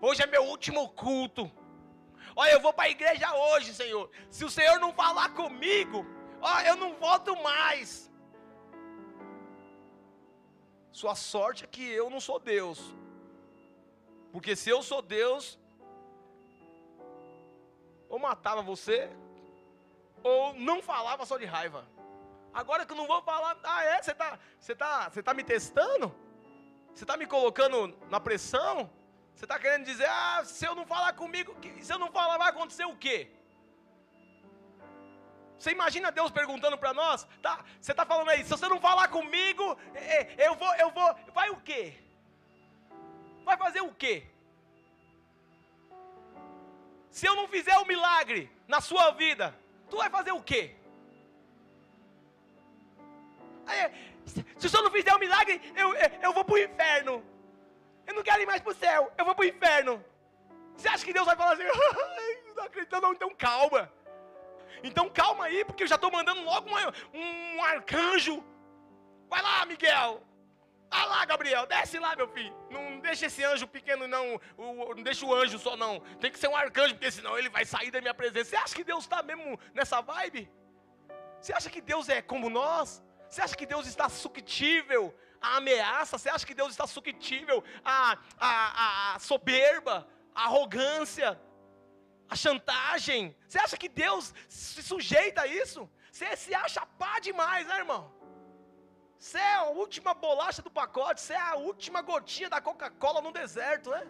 hoje 0.00 0.22
é 0.22 0.26
meu 0.26 0.44
último 0.44 0.88
culto. 0.90 1.50
Olha, 2.36 2.52
eu 2.52 2.60
vou 2.60 2.72
para 2.72 2.84
a 2.84 2.90
igreja 2.90 3.34
hoje, 3.34 3.74
Senhor. 3.74 4.08
Se 4.30 4.44
o 4.44 4.48
Senhor 4.48 4.78
não 4.78 4.92
falar 4.92 5.30
comigo, 5.30 6.06
ó, 6.40 6.60
eu 6.60 6.76
não 6.76 6.94
volto 6.94 7.34
mais. 7.42 8.08
Sua 10.92 11.14
sorte 11.14 11.64
é 11.64 11.66
que 11.66 11.82
eu 11.82 12.10
não 12.10 12.20
sou 12.20 12.38
Deus. 12.38 12.94
Porque 14.32 14.54
se 14.54 14.70
eu 14.70 14.82
sou 14.82 15.02
Deus, 15.02 15.58
ou 18.08 18.18
matava 18.18 18.62
você, 18.62 19.10
ou 20.22 20.54
não 20.54 20.82
falava 20.82 21.24
só 21.24 21.38
de 21.38 21.44
raiva. 21.44 21.86
Agora 22.52 22.84
que 22.84 22.92
eu 22.92 22.96
não 22.96 23.06
vou 23.06 23.22
falar, 23.22 23.56
ah 23.62 23.84
é, 23.84 24.02
você 24.02 24.10
está 24.10 24.38
você 24.58 24.74
tá, 24.74 25.08
você 25.08 25.22
tá 25.22 25.32
me 25.32 25.44
testando? 25.44 26.14
Você 26.92 27.04
está 27.04 27.16
me 27.16 27.26
colocando 27.26 27.96
na 28.10 28.18
pressão? 28.18 28.90
Você 29.34 29.44
está 29.44 29.58
querendo 29.58 29.84
dizer, 29.84 30.08
ah, 30.08 30.42
se 30.44 30.66
eu 30.66 30.74
não 30.74 30.84
falar 30.84 31.12
comigo, 31.14 31.56
se 31.80 31.92
eu 31.92 31.98
não 31.98 32.10
falar, 32.10 32.36
vai 32.36 32.50
acontecer 32.50 32.84
o 32.84 32.96
quê? 32.96 33.30
Você 35.60 35.72
imagina 35.72 36.10
Deus 36.10 36.30
perguntando 36.30 36.78
para 36.78 36.94
nós, 36.94 37.28
tá? 37.42 37.62
Você 37.78 37.92
está 37.92 38.06
falando 38.06 38.30
aí, 38.30 38.42
se 38.42 38.48
você 38.48 38.66
não 38.66 38.80
falar 38.80 39.08
comigo, 39.08 39.76
é, 39.94 40.42
é, 40.42 40.48
eu 40.48 40.54
vou, 40.54 40.74
eu 40.76 40.90
vou, 40.90 41.14
vai 41.34 41.50
o 41.50 41.56
quê? 41.60 41.92
Vai 43.44 43.58
fazer 43.58 43.82
o 43.82 43.92
quê? 43.92 44.24
Se 47.10 47.26
eu 47.26 47.36
não 47.36 47.46
fizer 47.46 47.76
o 47.76 47.82
um 47.82 47.86
milagre 47.86 48.50
na 48.66 48.80
sua 48.80 49.10
vida, 49.10 49.54
tu 49.90 49.98
vai 49.98 50.08
fazer 50.08 50.32
o 50.32 50.42
quê? 50.42 50.74
se 54.56 54.66
o 54.66 54.70
senhor 54.70 54.82
não 54.82 54.90
fizer 54.90 55.14
um 55.14 55.18
milagre, 55.18 55.60
eu, 55.76 55.94
eu, 55.94 56.32
vou 56.32 56.44
para 56.44 56.54
o 56.54 56.58
inferno. 56.58 57.22
Eu 58.06 58.14
não 58.14 58.22
quero 58.22 58.42
ir 58.42 58.46
mais 58.46 58.62
para 58.62 58.72
o 58.72 58.74
céu, 58.74 59.12
eu 59.16 59.26
vou 59.26 59.34
para 59.34 59.44
o 59.44 59.48
inferno. 59.48 60.02
Você 60.74 60.88
acha 60.88 61.04
que 61.04 61.12
Deus 61.12 61.26
vai 61.26 61.36
falar 61.36 61.52
assim, 61.52 61.64
não 62.56 62.64
acredito 62.64 63.00
não, 63.00 63.12
então 63.12 63.34
calma. 63.34 63.92
Então 64.82 65.08
calma 65.08 65.44
aí, 65.44 65.64
porque 65.64 65.82
eu 65.82 65.88
já 65.88 65.96
estou 65.96 66.10
mandando 66.10 66.42
logo 66.42 66.68
um 67.14 67.62
arcanjo. 67.62 68.44
Vai 69.28 69.42
lá, 69.42 69.64
Miguel. 69.66 70.22
Vai 70.90 71.06
lá, 71.06 71.24
Gabriel, 71.24 71.66
desce 71.66 71.98
lá, 72.00 72.16
meu 72.16 72.26
filho. 72.26 72.52
Não 72.68 72.98
deixa 72.98 73.26
esse 73.26 73.44
anjo 73.44 73.66
pequeno, 73.68 74.08
não. 74.08 74.40
O, 74.56 74.94
não 74.94 75.02
deixa 75.04 75.24
o 75.24 75.32
anjo 75.32 75.56
só, 75.56 75.76
não. 75.76 76.00
Tem 76.20 76.32
que 76.32 76.38
ser 76.38 76.48
um 76.48 76.56
arcanjo, 76.56 76.94
porque 76.94 77.12
senão 77.12 77.38
ele 77.38 77.48
vai 77.48 77.64
sair 77.64 77.92
da 77.92 78.00
minha 78.00 78.12
presença. 78.12 78.50
Você 78.50 78.56
acha 78.56 78.74
que 78.74 78.82
Deus 78.82 79.04
está 79.04 79.22
mesmo 79.22 79.58
nessa 79.72 80.00
vibe? 80.00 80.50
Você 81.40 81.52
acha 81.52 81.70
que 81.70 81.80
Deus 81.80 82.08
é 82.08 82.20
como 82.20 82.50
nós? 82.50 83.00
Você 83.28 83.40
acha 83.40 83.56
que 83.56 83.64
Deus 83.64 83.86
está 83.86 84.08
suctível 84.08 85.14
à 85.40 85.58
ameaça? 85.58 86.18
Você 86.18 86.28
acha 86.28 86.44
que 86.44 86.54
Deus 86.54 86.70
está 86.70 86.88
suctível 86.88 87.62
à, 87.84 88.18
à, 88.36 89.14
à 89.14 89.18
soberba, 89.20 90.08
à 90.34 90.46
arrogância, 90.46 91.40
à 92.30 92.36
chantagem? 92.36 93.36
Você 93.48 93.58
acha 93.58 93.76
que 93.76 93.88
Deus 93.88 94.32
se 94.48 94.82
sujeita 94.82 95.42
a 95.42 95.46
isso? 95.46 95.90
Você 96.12 96.36
se 96.36 96.54
acha 96.54 96.86
pá 97.00 97.18
demais, 97.18 97.66
né, 97.66 97.78
irmão? 97.78 98.02
Você 99.18 99.38
é 99.38 99.54
a 99.54 99.64
última 99.64 100.14
bolacha 100.14 100.62
do 100.62 100.70
pacote, 100.70 101.20
você 101.20 101.34
é 101.34 101.40
a 101.40 101.56
última 101.56 102.00
gotinha 102.00 102.48
da 102.48 102.60
Coca-Cola 102.60 103.20
no 103.20 103.32
deserto, 103.32 103.90
né? 103.90 104.06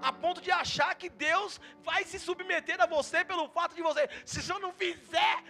A 0.00 0.12
ponto 0.12 0.40
de 0.40 0.52
achar 0.52 0.94
que 0.94 1.08
Deus 1.08 1.60
vai 1.82 2.04
se 2.04 2.18
submeter 2.20 2.80
a 2.80 2.86
você 2.86 3.24
pelo 3.24 3.48
fato 3.48 3.74
de 3.74 3.82
você, 3.82 4.08
se 4.24 4.48
eu 4.48 4.60
não 4.60 4.72
fizer, 4.72 5.42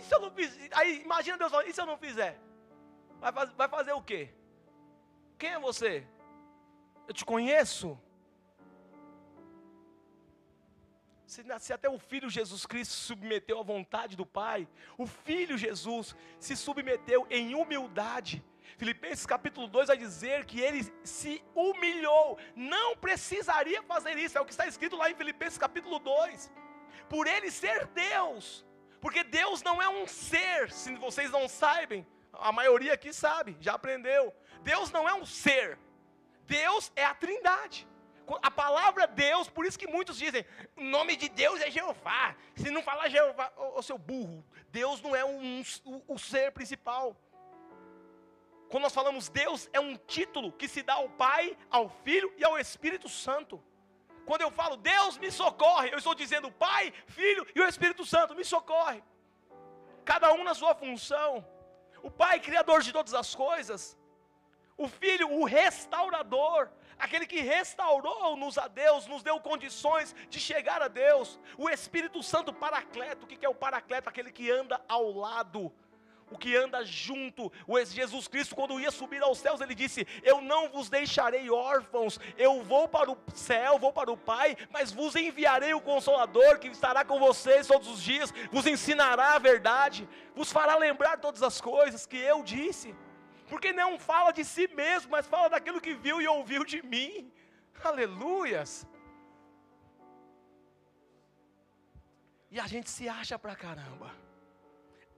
se 0.00 0.14
eu 0.14 0.20
não 0.20 0.30
fizer? 0.30 0.68
Aí 0.72 1.02
imagina 1.02 1.36
Deus 1.36 1.50
falando, 1.50 1.68
e 1.68 1.72
se 1.72 1.80
eu 1.80 1.86
não 1.86 1.98
fizer? 1.98 2.38
Vai, 3.18 3.32
vai 3.32 3.68
fazer 3.68 3.92
o 3.92 4.02
quê? 4.02 4.32
Quem 5.38 5.50
é 5.54 5.58
você? 5.58 6.06
Eu 7.08 7.14
te 7.14 7.24
conheço. 7.24 7.98
Se, 11.26 11.44
se, 11.58 11.72
até 11.72 11.88
o 11.88 11.98
Filho 11.98 12.30
Jesus 12.30 12.64
Cristo 12.64 12.92
se 12.92 13.00
submeteu 13.00 13.58
à 13.58 13.62
vontade 13.62 14.16
do 14.16 14.24
Pai, 14.24 14.68
o 14.96 15.06
Filho 15.06 15.58
Jesus 15.58 16.14
se 16.38 16.56
submeteu 16.56 17.26
em 17.28 17.54
humildade. 17.54 18.44
Filipenses 18.76 19.26
capítulo 19.26 19.66
2 19.66 19.88
vai 19.88 19.96
dizer 19.96 20.44
que 20.44 20.60
ele 20.60 20.84
se 21.02 21.42
humilhou, 21.52 22.38
não 22.54 22.96
precisaria 22.96 23.82
fazer 23.82 24.16
isso, 24.16 24.38
é 24.38 24.40
o 24.40 24.44
que 24.44 24.52
está 24.52 24.66
escrito 24.66 24.96
lá 24.96 25.10
em 25.10 25.16
Filipenses 25.16 25.58
capítulo 25.58 25.98
2. 25.98 26.52
Por 27.08 27.26
ele 27.26 27.50
ser 27.50 27.86
Deus, 27.88 28.64
porque 29.00 29.24
Deus 29.24 29.62
não 29.62 29.82
é 29.82 29.88
um 29.88 30.06
ser, 30.06 30.70
se 30.70 30.94
vocês 30.94 31.30
não 31.30 31.48
sabem, 31.48 32.06
a 32.32 32.52
maioria 32.52 32.94
aqui 32.94 33.12
sabe, 33.12 33.56
já 33.60 33.74
aprendeu. 33.74 34.32
Deus 34.62 34.92
não 34.92 35.08
é 35.08 35.14
um 35.14 35.26
ser, 35.26 35.76
Deus 36.44 36.92
é 36.94 37.04
a 37.04 37.14
trindade. 37.14 37.88
A 38.42 38.50
palavra 38.50 39.06
Deus, 39.06 39.48
por 39.48 39.64
isso 39.64 39.78
que 39.78 39.86
muitos 39.86 40.18
dizem, 40.18 40.44
o 40.76 40.82
nome 40.82 41.16
de 41.16 41.28
Deus 41.28 41.60
é 41.60 41.70
Jeová. 41.70 42.34
Se 42.56 42.70
não 42.70 42.82
falar 42.82 43.08
Jeová, 43.08 43.52
ô, 43.56 43.82
seu 43.82 43.98
burro, 43.98 44.44
Deus 44.70 45.00
não 45.00 45.14
é 45.14 45.24
um, 45.24 45.62
o, 45.84 46.14
o 46.14 46.18
ser 46.18 46.50
principal. 46.52 47.16
Quando 48.68 48.82
nós 48.82 48.94
falamos 48.94 49.28
Deus, 49.28 49.70
é 49.72 49.78
um 49.78 49.96
título 49.96 50.50
que 50.50 50.66
se 50.66 50.82
dá 50.82 50.94
ao 50.94 51.08
Pai, 51.08 51.56
ao 51.70 51.88
Filho 51.88 52.32
e 52.36 52.44
ao 52.44 52.58
Espírito 52.58 53.08
Santo. 53.08 53.62
Quando 54.24 54.42
eu 54.42 54.50
falo 54.50 54.76
Deus 54.76 55.16
me 55.18 55.30
socorre, 55.30 55.90
eu 55.92 55.98
estou 55.98 56.14
dizendo 56.14 56.50
Pai, 56.50 56.92
Filho 57.06 57.46
e 57.54 57.60
o 57.60 57.68
Espírito 57.68 58.04
Santo 58.04 58.34
me 58.34 58.44
socorre. 58.44 59.02
Cada 60.04 60.32
um 60.32 60.42
na 60.42 60.54
sua 60.54 60.74
função. 60.74 61.46
O 62.02 62.10
Pai, 62.10 62.40
criador 62.40 62.82
de 62.82 62.92
todas 62.92 63.14
as 63.14 63.34
coisas. 63.34 63.96
O 64.76 64.88
Filho, 64.88 65.32
o 65.32 65.44
restaurador, 65.44 66.68
aquele 66.98 67.26
que 67.26 67.40
restaurou-nos 67.40 68.58
a 68.58 68.68
Deus, 68.68 69.06
nos 69.06 69.22
deu 69.22 69.40
condições 69.40 70.14
de 70.28 70.40
chegar 70.40 70.82
a 70.82 70.88
Deus. 70.88 71.38
O 71.56 71.68
Espírito 71.68 72.22
Santo, 72.22 72.52
paracleto, 72.52 73.24
o 73.24 73.28
que 73.28 73.44
é 73.44 73.48
o 73.48 73.54
paracleto? 73.54 74.08
Aquele 74.08 74.32
que 74.32 74.50
anda 74.50 74.80
ao 74.88 75.12
lado 75.12 75.72
o 76.30 76.36
que 76.36 76.56
anda 76.56 76.84
junto. 76.84 77.52
O 77.66 77.82
Jesus 77.84 78.26
Cristo, 78.28 78.54
quando 78.54 78.80
ia 78.80 78.90
subir 78.90 79.22
aos 79.22 79.38
céus, 79.38 79.60
ele 79.60 79.74
disse: 79.74 80.06
Eu 80.22 80.40
não 80.40 80.68
vos 80.68 80.88
deixarei 80.88 81.50
órfãos, 81.50 82.18
eu 82.36 82.62
vou 82.62 82.88
para 82.88 83.10
o 83.10 83.18
céu, 83.34 83.78
vou 83.78 83.92
para 83.92 84.10
o 84.10 84.16
Pai, 84.16 84.56
mas 84.70 84.92
vos 84.92 85.14
enviarei 85.14 85.74
o 85.74 85.80
Consolador 85.80 86.58
que 86.58 86.68
estará 86.68 87.04
com 87.04 87.18
vocês 87.18 87.66
todos 87.66 87.88
os 87.88 88.02
dias, 88.02 88.32
vos 88.50 88.66
ensinará 88.66 89.34
a 89.34 89.38
verdade, 89.38 90.08
vos 90.34 90.52
fará 90.52 90.76
lembrar 90.76 91.18
todas 91.18 91.42
as 91.42 91.60
coisas 91.60 92.06
que 92.06 92.16
eu 92.16 92.42
disse. 92.42 92.94
Porque 93.48 93.72
não 93.72 93.98
fala 93.98 94.32
de 94.32 94.44
si 94.44 94.66
mesmo, 94.68 95.10
mas 95.10 95.26
fala 95.26 95.48
daquilo 95.48 95.80
que 95.80 95.94
viu 95.94 96.20
e 96.20 96.26
ouviu 96.26 96.64
de 96.64 96.82
mim. 96.82 97.32
Aleluias. 97.82 98.86
E 102.50 102.58
a 102.58 102.66
gente 102.66 102.90
se 102.90 103.08
acha 103.08 103.38
pra 103.38 103.54
caramba. 103.54 104.12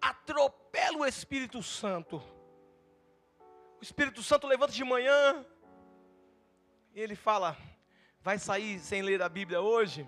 Atropela 0.00 0.99
o 0.99 1.06
Espírito 1.06 1.62
Santo. 1.62 2.23
O 3.80 3.82
Espírito 3.82 4.23
Santo 4.23 4.47
levanta 4.47 4.73
de 4.73 4.85
manhã 4.85 5.44
e 6.94 7.00
ele 7.00 7.14
fala: 7.14 7.56
Vai 8.20 8.38
sair 8.38 8.78
sem 8.80 9.02
ler 9.02 9.23
a 9.23 9.28
Bíblia 9.28 9.61
hoje? 9.61 10.06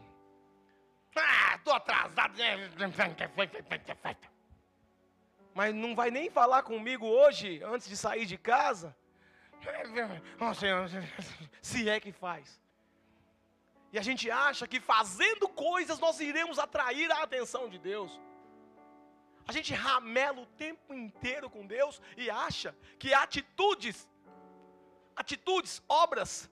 Ah, 1.16 1.56
estou 1.56 1.72
atrasado. 1.72 2.34
Mas 5.60 5.74
não 5.74 5.94
vai 5.94 6.10
nem 6.10 6.30
falar 6.30 6.62
comigo 6.62 7.06
hoje, 7.06 7.62
antes 7.62 7.86
de 7.86 7.94
sair 7.94 8.24
de 8.24 8.38
casa? 8.38 8.96
Se 11.60 11.86
é 11.86 12.00
que 12.00 12.12
faz. 12.12 12.58
E 13.92 13.98
a 13.98 14.02
gente 14.08 14.30
acha 14.30 14.66
que 14.66 14.80
fazendo 14.80 15.46
coisas 15.50 15.98
nós 15.98 16.18
iremos 16.18 16.58
atrair 16.58 17.12
a 17.12 17.22
atenção 17.24 17.68
de 17.68 17.78
Deus. 17.78 18.18
A 19.46 19.52
gente 19.52 19.74
ramela 19.74 20.40
o 20.40 20.46
tempo 20.46 20.94
inteiro 20.94 21.50
com 21.50 21.66
Deus 21.66 22.00
e 22.16 22.30
acha 22.30 22.74
que 22.98 23.12
atitudes, 23.12 24.08
atitudes, 25.14 25.82
obras, 25.86 26.50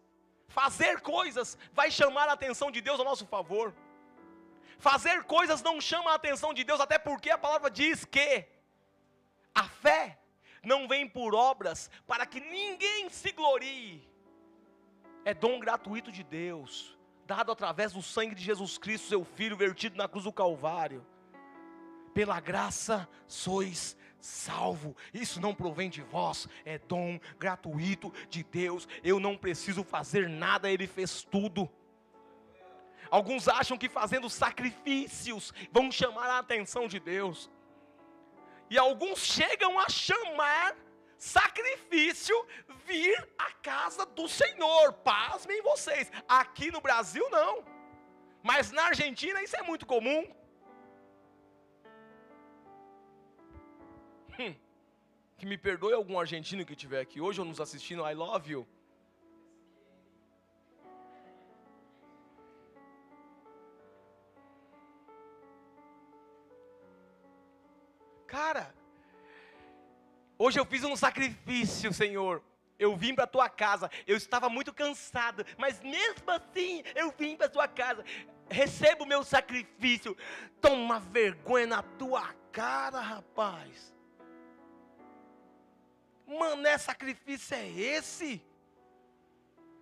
fazer 0.48 1.00
coisas 1.00 1.56
vai 1.72 1.90
chamar 1.90 2.28
a 2.28 2.34
atenção 2.34 2.70
de 2.70 2.82
Deus 2.82 3.00
a 3.00 3.04
nosso 3.04 3.26
favor. 3.26 3.74
Fazer 4.78 5.24
coisas 5.24 5.62
não 5.62 5.80
chama 5.80 6.12
a 6.12 6.16
atenção 6.16 6.52
de 6.52 6.62
Deus, 6.62 6.78
até 6.78 6.98
porque 6.98 7.30
a 7.30 7.38
palavra 7.38 7.70
diz 7.70 8.04
que 8.04 8.57
a 9.54 9.64
fé 9.64 10.18
não 10.62 10.88
vem 10.88 11.08
por 11.08 11.34
obras 11.34 11.90
para 12.06 12.26
que 12.26 12.40
ninguém 12.40 13.08
se 13.08 13.32
glorie. 13.32 14.08
É 15.24 15.34
dom 15.34 15.58
gratuito 15.58 16.10
de 16.10 16.22
Deus 16.22 16.98
dado 17.28 17.52
através 17.52 17.92
do 17.92 18.00
sangue 18.00 18.34
de 18.34 18.42
Jesus 18.42 18.78
Cristo, 18.78 19.08
seu 19.08 19.22
Filho, 19.22 19.54
vertido 19.54 19.98
na 19.98 20.08
cruz 20.08 20.24
do 20.24 20.32
Calvário. 20.32 21.04
Pela 22.14 22.40
graça 22.40 23.06
sois 23.26 23.94
salvo. 24.18 24.96
Isso 25.12 25.38
não 25.38 25.54
provém 25.54 25.90
de 25.90 26.00
vós, 26.00 26.48
é 26.64 26.78
dom 26.78 27.20
gratuito 27.38 28.10
de 28.30 28.42
Deus. 28.42 28.88
Eu 29.04 29.20
não 29.20 29.36
preciso 29.36 29.84
fazer 29.84 30.26
nada, 30.26 30.70
Ele 30.70 30.86
fez 30.86 31.22
tudo. 31.22 31.70
Alguns 33.10 33.46
acham 33.46 33.76
que 33.76 33.90
fazendo 33.90 34.30
sacrifícios 34.30 35.52
vão 35.70 35.92
chamar 35.92 36.30
a 36.30 36.38
atenção 36.38 36.88
de 36.88 36.98
Deus. 36.98 37.50
E 38.70 38.76
alguns 38.76 39.20
chegam 39.20 39.78
a 39.78 39.88
chamar 39.88 40.76
sacrifício 41.16 42.36
vir 42.86 43.28
à 43.36 43.50
casa 43.52 44.04
do 44.06 44.28
Senhor. 44.28 44.92
Pasmem 44.92 45.60
vocês. 45.62 46.10
Aqui 46.28 46.70
no 46.70 46.80
Brasil 46.80 47.28
não. 47.30 47.64
Mas 48.42 48.70
na 48.70 48.84
Argentina 48.84 49.42
isso 49.42 49.56
é 49.56 49.62
muito 49.62 49.86
comum. 49.86 50.22
Hum, 54.38 54.54
que 55.36 55.46
me 55.46 55.58
perdoe 55.58 55.92
algum 55.92 56.18
argentino 56.18 56.64
que 56.64 56.72
estiver 56.72 57.00
aqui 57.00 57.20
hoje 57.20 57.40
ou 57.40 57.46
nos 57.46 57.60
assistindo, 57.60 58.08
I 58.08 58.14
love 58.14 58.50
you. 58.50 58.66
Cara, 68.28 68.72
Hoje 70.40 70.60
eu 70.60 70.64
fiz 70.64 70.84
um 70.84 70.94
sacrifício, 70.94 71.92
Senhor. 71.92 72.40
Eu 72.78 72.96
vim 72.96 73.12
para 73.12 73.24
a 73.24 73.26
tua 73.26 73.48
casa. 73.48 73.90
Eu 74.06 74.16
estava 74.16 74.48
muito 74.48 74.72
cansado, 74.72 75.44
mas 75.56 75.80
mesmo 75.80 76.30
assim 76.30 76.84
eu 76.94 77.12
vim 77.18 77.36
para 77.36 77.46
a 77.46 77.50
tua 77.50 77.66
casa. 77.66 78.04
Recebo 78.48 79.02
o 79.02 79.06
meu 79.06 79.24
sacrifício. 79.24 80.16
Toma 80.60 81.00
vergonha 81.00 81.66
na 81.66 81.82
tua 81.82 82.32
cara, 82.52 83.00
rapaz. 83.00 83.92
Mané, 86.24 86.78
sacrifício 86.78 87.56
é 87.56 87.68
esse? 87.68 88.40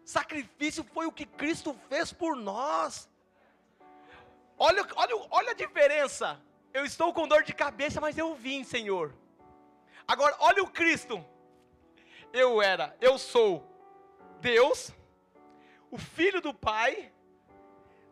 Sacrifício 0.06 0.82
foi 0.84 1.04
o 1.04 1.12
que 1.12 1.26
Cristo 1.26 1.78
fez 1.90 2.14
por 2.14 2.34
nós. 2.34 3.10
Olha, 4.56 4.86
olha, 4.94 5.26
olha 5.30 5.50
a 5.50 5.54
diferença. 5.54 6.40
Eu 6.76 6.84
estou 6.84 7.10
com 7.10 7.26
dor 7.26 7.42
de 7.42 7.54
cabeça, 7.54 8.02
mas 8.02 8.18
eu 8.18 8.34
vim, 8.34 8.62
Senhor. 8.62 9.14
Agora, 10.06 10.36
olha 10.40 10.62
o 10.62 10.70
Cristo. 10.70 11.24
Eu 12.34 12.60
era, 12.60 12.94
eu 13.00 13.16
sou 13.16 13.66
Deus, 14.42 14.92
o 15.90 15.96
Filho 15.96 16.42
do 16.42 16.52
Pai, 16.52 17.10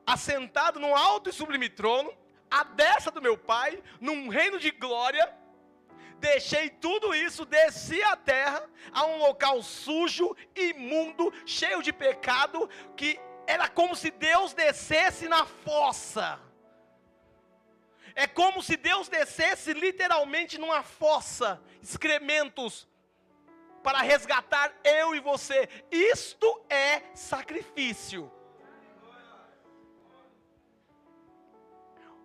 assentado 0.06 0.80
num 0.80 0.96
alto 0.96 1.28
e 1.28 1.32
sublime 1.34 1.68
trono, 1.68 2.10
à 2.50 2.64
destra 2.64 3.12
do 3.12 3.20
meu 3.20 3.36
Pai, 3.36 3.82
num 4.00 4.28
reino 4.28 4.58
de 4.58 4.70
glória. 4.70 5.30
Deixei 6.18 6.70
tudo 6.70 7.14
isso, 7.14 7.44
desci 7.44 8.02
à 8.02 8.16
terra, 8.16 8.66
a 8.92 9.04
um 9.04 9.18
local 9.18 9.62
sujo, 9.62 10.34
imundo, 10.56 11.30
cheio 11.44 11.82
de 11.82 11.92
pecado, 11.92 12.66
que 12.96 13.20
era 13.46 13.68
como 13.68 13.94
se 13.94 14.10
Deus 14.10 14.54
descesse 14.54 15.28
na 15.28 15.44
fossa. 15.44 16.40
É 18.14 18.26
como 18.26 18.62
se 18.62 18.76
Deus 18.76 19.08
descesse 19.08 19.72
literalmente 19.72 20.56
numa 20.56 20.82
fossa, 20.82 21.60
excrementos, 21.82 22.86
para 23.82 24.00
resgatar 24.00 24.72
eu 24.84 25.14
e 25.14 25.20
você. 25.20 25.68
Isto 25.90 26.64
é 26.68 27.02
sacrifício. 27.14 28.32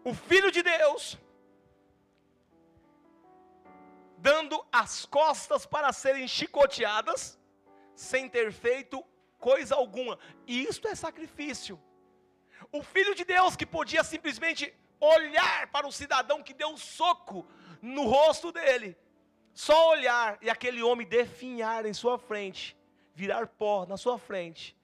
O 0.04 0.13
Filho 0.13 0.52
de 0.52 0.63
Deus, 0.63 1.17
dando 4.17 4.65
as 4.71 5.06
costas 5.06 5.65
para 5.65 5.91
serem 5.91 6.28
chicoteadas, 6.28 7.38
sem 7.95 8.30
ter 8.30 8.52
feito 8.54 9.04
coisa 9.38 9.75
alguma. 9.75 10.17
Isto 10.47 10.88
é 10.88 10.95
sacrifício. 10.95 11.82
O 12.71 12.82
Filho 12.82 13.15
de 13.15 13.25
Deus 13.25 13.56
que 13.56 13.65
podia 13.65 14.04
simplesmente 14.04 14.73
olhar 14.99 15.67
para 15.67 15.88
o 15.88 15.91
cidadão 15.91 16.43
que 16.43 16.53
deu 16.53 16.69
um 16.69 16.77
soco 16.77 17.47
no 17.81 18.03
rosto 18.03 18.51
dele. 18.51 18.97
Só 19.53 19.91
olhar 19.91 20.38
e 20.41 20.49
aquele 20.49 20.81
homem 20.81 21.07
definhar 21.07 21.85
em 21.85 21.93
sua 21.93 22.17
frente, 22.17 22.77
virar 23.13 23.47
pó 23.47 23.85
na 23.85 23.97
sua 23.97 24.17
frente. 24.17 24.75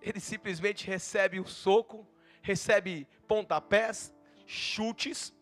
Ele 0.00 0.20
simplesmente 0.20 0.86
recebe 0.86 1.38
o 1.38 1.46
soco, 1.46 2.06
recebe 2.42 3.06
pontapés, 3.28 4.12
chutes, 4.46 5.32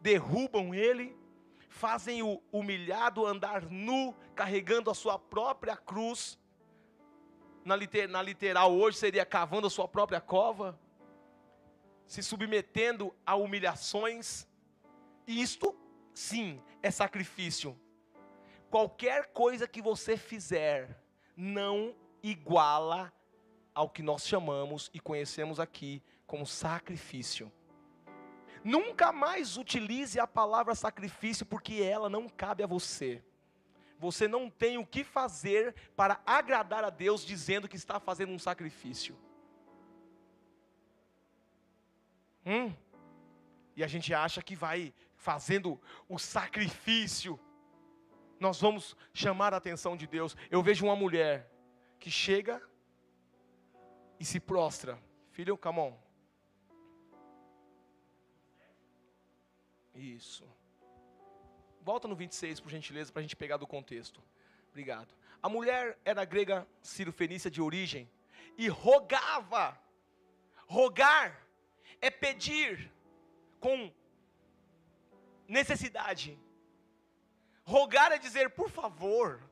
derrubam 0.00 0.74
ele, 0.74 1.16
fazem 1.68 2.22
o 2.22 2.42
humilhado 2.52 3.26
andar 3.26 3.62
nu, 3.62 4.14
carregando 4.34 4.90
a 4.90 4.94
sua 4.94 5.18
própria 5.18 5.76
cruz. 5.76 6.38
Na, 7.64 7.76
liter, 7.76 8.08
na 8.08 8.22
literal 8.22 8.72
hoje 8.72 8.96
seria 8.96 9.26
cavando 9.26 9.66
a 9.66 9.70
sua 9.70 9.86
própria 9.86 10.20
cova 10.20 10.78
se 12.10 12.24
submetendo 12.24 13.14
a 13.24 13.36
humilhações. 13.36 14.44
Isto, 15.24 15.78
sim, 16.12 16.60
é 16.82 16.90
sacrifício. 16.90 17.78
Qualquer 18.68 19.28
coisa 19.28 19.68
que 19.68 19.80
você 19.80 20.16
fizer 20.16 21.00
não 21.36 21.94
iguala 22.20 23.12
ao 23.72 23.88
que 23.88 24.02
nós 24.02 24.26
chamamos 24.26 24.90
e 24.92 24.98
conhecemos 24.98 25.60
aqui 25.60 26.02
como 26.26 26.44
sacrifício. 26.44 27.50
Nunca 28.64 29.12
mais 29.12 29.56
utilize 29.56 30.18
a 30.18 30.26
palavra 30.26 30.74
sacrifício 30.74 31.46
porque 31.46 31.74
ela 31.80 32.10
não 32.10 32.28
cabe 32.28 32.64
a 32.64 32.66
você. 32.66 33.22
Você 34.00 34.26
não 34.26 34.50
tem 34.50 34.78
o 34.78 34.84
que 34.84 35.04
fazer 35.04 35.76
para 35.94 36.20
agradar 36.26 36.82
a 36.82 36.90
Deus 36.90 37.24
dizendo 37.24 37.68
que 37.68 37.76
está 37.76 38.00
fazendo 38.00 38.32
um 38.32 38.38
sacrifício. 38.38 39.16
Hum? 42.44 42.74
E 43.76 43.84
a 43.84 43.86
gente 43.86 44.12
acha 44.12 44.42
que 44.42 44.56
vai 44.56 44.92
fazendo 45.14 45.80
o 46.08 46.18
sacrifício, 46.18 47.38
nós 48.38 48.60
vamos 48.60 48.96
chamar 49.12 49.52
a 49.52 49.58
atenção 49.58 49.96
de 49.96 50.06
Deus. 50.06 50.36
Eu 50.50 50.62
vejo 50.62 50.84
uma 50.86 50.96
mulher 50.96 51.50
que 51.98 52.10
chega 52.10 52.60
e 54.18 54.24
se 54.24 54.40
prostra. 54.40 54.98
Filho, 55.30 55.56
come 55.58 55.78
on. 55.78 55.98
Isso. 59.94 60.48
Volta 61.82 62.08
no 62.08 62.16
26, 62.16 62.60
por 62.60 62.70
gentileza, 62.70 63.12
para 63.12 63.20
a 63.20 63.22
gente 63.22 63.36
pegar 63.36 63.58
do 63.58 63.66
contexto. 63.66 64.22
Obrigado. 64.70 65.14
A 65.42 65.48
mulher 65.48 65.98
era 66.04 66.24
grega 66.24 66.66
sírio-fenícia 66.82 67.50
de 67.50 67.60
origem 67.60 68.10
e 68.56 68.68
rogava. 68.68 69.78
Rogar 70.66 71.46
é 72.00 72.10
pedir 72.10 72.90
com 73.60 73.92
necessidade. 75.46 76.38
Rogar 77.64 78.12
é 78.12 78.18
dizer, 78.18 78.50
por 78.50 78.70
favor, 78.70 79.42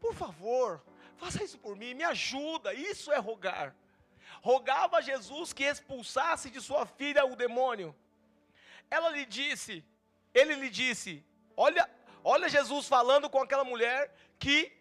por 0.00 0.14
favor, 0.14 0.82
faça 1.16 1.42
isso 1.42 1.58
por 1.58 1.74
mim, 1.76 1.94
me 1.94 2.04
ajuda. 2.04 2.74
Isso 2.74 3.12
é 3.12 3.18
rogar. 3.18 3.74
Rogava 4.42 5.02
Jesus 5.02 5.52
que 5.52 5.64
expulsasse 5.64 6.50
de 6.50 6.60
sua 6.60 6.86
filha 6.86 7.24
o 7.24 7.34
demônio. 7.34 7.94
Ela 8.90 9.10
lhe 9.10 9.24
disse, 9.24 9.84
ele 10.32 10.54
lhe 10.54 10.70
disse: 10.70 11.24
Olha, 11.56 11.88
olha 12.22 12.48
Jesus 12.48 12.86
falando 12.86 13.28
com 13.28 13.40
aquela 13.40 13.64
mulher 13.64 14.14
que 14.38 14.72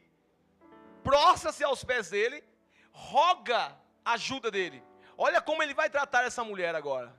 prostra-se 1.03 1.63
aos 1.63 1.83
pés 1.83 2.09
dele, 2.09 2.43
roga 2.91 3.75
a 4.03 4.13
ajuda 4.13 4.51
dele. 4.51 4.83
Olha 5.17 5.41
como 5.41 5.63
ele 5.63 5.73
vai 5.73 5.89
tratar 5.89 6.23
essa 6.25 6.43
mulher 6.43 6.75
agora. 6.75 7.15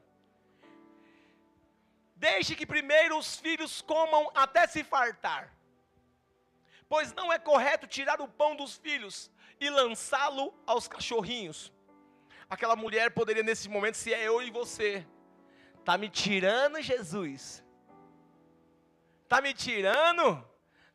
Deixe 2.14 2.54
que 2.54 2.66
primeiro 2.66 3.18
os 3.18 3.37
filhos 3.37 3.82
comam 3.82 4.30
até 4.35 4.66
se 4.66 4.82
fartar, 4.82 5.52
pois 6.88 7.12
não 7.12 7.32
é 7.32 7.38
correto 7.38 7.87
tirar 7.87 8.20
o 8.22 8.28
pão 8.28 8.56
dos 8.56 8.76
filhos 8.76 9.30
e 9.61 9.68
lançá-lo 9.68 10.54
aos 10.66 10.88
cachorrinhos. 10.88 11.72
Aquela 12.48 12.76
mulher 12.76 13.11
poderia 13.11 13.42
nesse 13.42 13.68
momento, 13.68 13.96
se 13.96 14.14
é 14.14 14.22
eu 14.22 14.40
e 14.40 14.50
você, 14.50 15.06
tá 15.85 15.98
me 15.98 16.09
tirando, 16.09 16.80
Jesus? 16.80 17.62
Tá 19.28 19.40
me 19.40 19.52
tirando? 19.52 20.46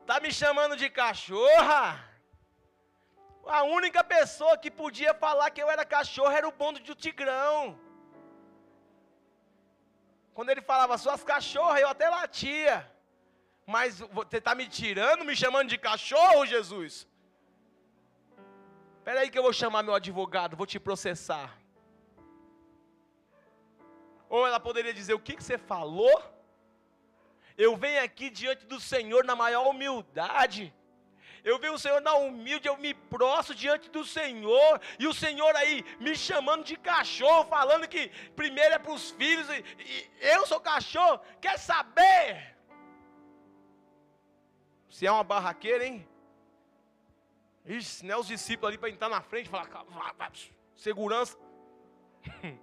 Tá 0.05 0.19
me 0.19 0.33
chamando 0.33 0.75
de 0.75 0.89
cachorra? 0.89 2.10
A 3.45 3.63
única 3.63 4.03
pessoa 4.03 4.57
que 4.57 4.69
podia 4.69 5.13
falar 5.13 5.49
que 5.49 5.61
eu 5.61 5.69
era 5.69 5.85
cachorro 5.85 6.31
era 6.31 6.47
o 6.47 6.51
bonde 6.51 6.81
do 6.81 6.95
Tigrão. 6.95 7.79
Quando 10.33 10.49
ele 10.49 10.61
falava 10.61 10.97
suas 10.97 11.23
cachorras, 11.23 11.81
eu 11.81 11.89
até 11.89 12.09
latia. 12.09 12.89
Mas 13.65 13.99
você 13.99 14.37
está 14.37 14.53
me 14.55 14.67
tirando, 14.67 15.25
me 15.25 15.35
chamando 15.35 15.69
de 15.69 15.77
cachorro, 15.77 16.45
Jesus? 16.45 17.07
Espera 18.97 19.21
aí 19.21 19.29
que 19.31 19.39
eu 19.39 19.43
vou 19.43 19.53
chamar 19.53 19.83
meu 19.83 19.95
advogado, 19.95 20.55
vou 20.55 20.65
te 20.65 20.79
processar. 20.79 21.57
Ou 24.29 24.45
ela 24.47 24.59
poderia 24.59 24.93
dizer: 24.93 25.13
O 25.13 25.19
que, 25.19 25.35
que 25.35 25.43
você 25.43 25.57
falou? 25.57 26.15
Eu 27.57 27.75
venho 27.75 28.01
aqui 28.03 28.29
diante 28.29 28.65
do 28.65 28.79
Senhor 28.79 29.23
na 29.25 29.35
maior 29.35 29.67
humildade. 29.67 30.73
Eu 31.43 31.57
vejo 31.57 31.73
o 31.73 31.79
Senhor 31.79 32.01
na 32.01 32.13
humilde, 32.15 32.67
eu 32.67 32.77
me 32.77 32.93
prostro 32.93 33.55
diante 33.55 33.89
do 33.89 34.03
Senhor, 34.05 34.79
e 34.99 35.07
o 35.07 35.13
Senhor 35.13 35.55
aí 35.55 35.83
me 35.99 36.15
chamando 36.15 36.63
de 36.63 36.75
cachorro, 36.75 37.45
falando 37.49 37.87
que 37.87 38.09
primeiro 38.35 38.75
é 38.75 38.79
para 38.79 38.91
os 38.91 39.11
filhos, 39.11 39.47
e, 39.49 39.63
e 39.79 40.09
eu 40.21 40.45
sou 40.45 40.59
cachorro, 40.59 41.19
quer 41.39 41.57
saber? 41.57 42.55
Se 44.89 45.07
é 45.07 45.11
uma 45.11 45.23
barraqueira, 45.23 45.85
hein? 45.85 46.07
Ixi, 47.65 48.05
não 48.05 48.15
é 48.15 48.17
os 48.17 48.27
discípulos 48.27 48.69
ali 48.69 48.77
para 48.77 48.89
entrar 48.89 49.09
na 49.09 49.21
frente 49.21 49.47
e 49.47 49.49
falar, 49.49 49.67
segurança. 50.75 51.37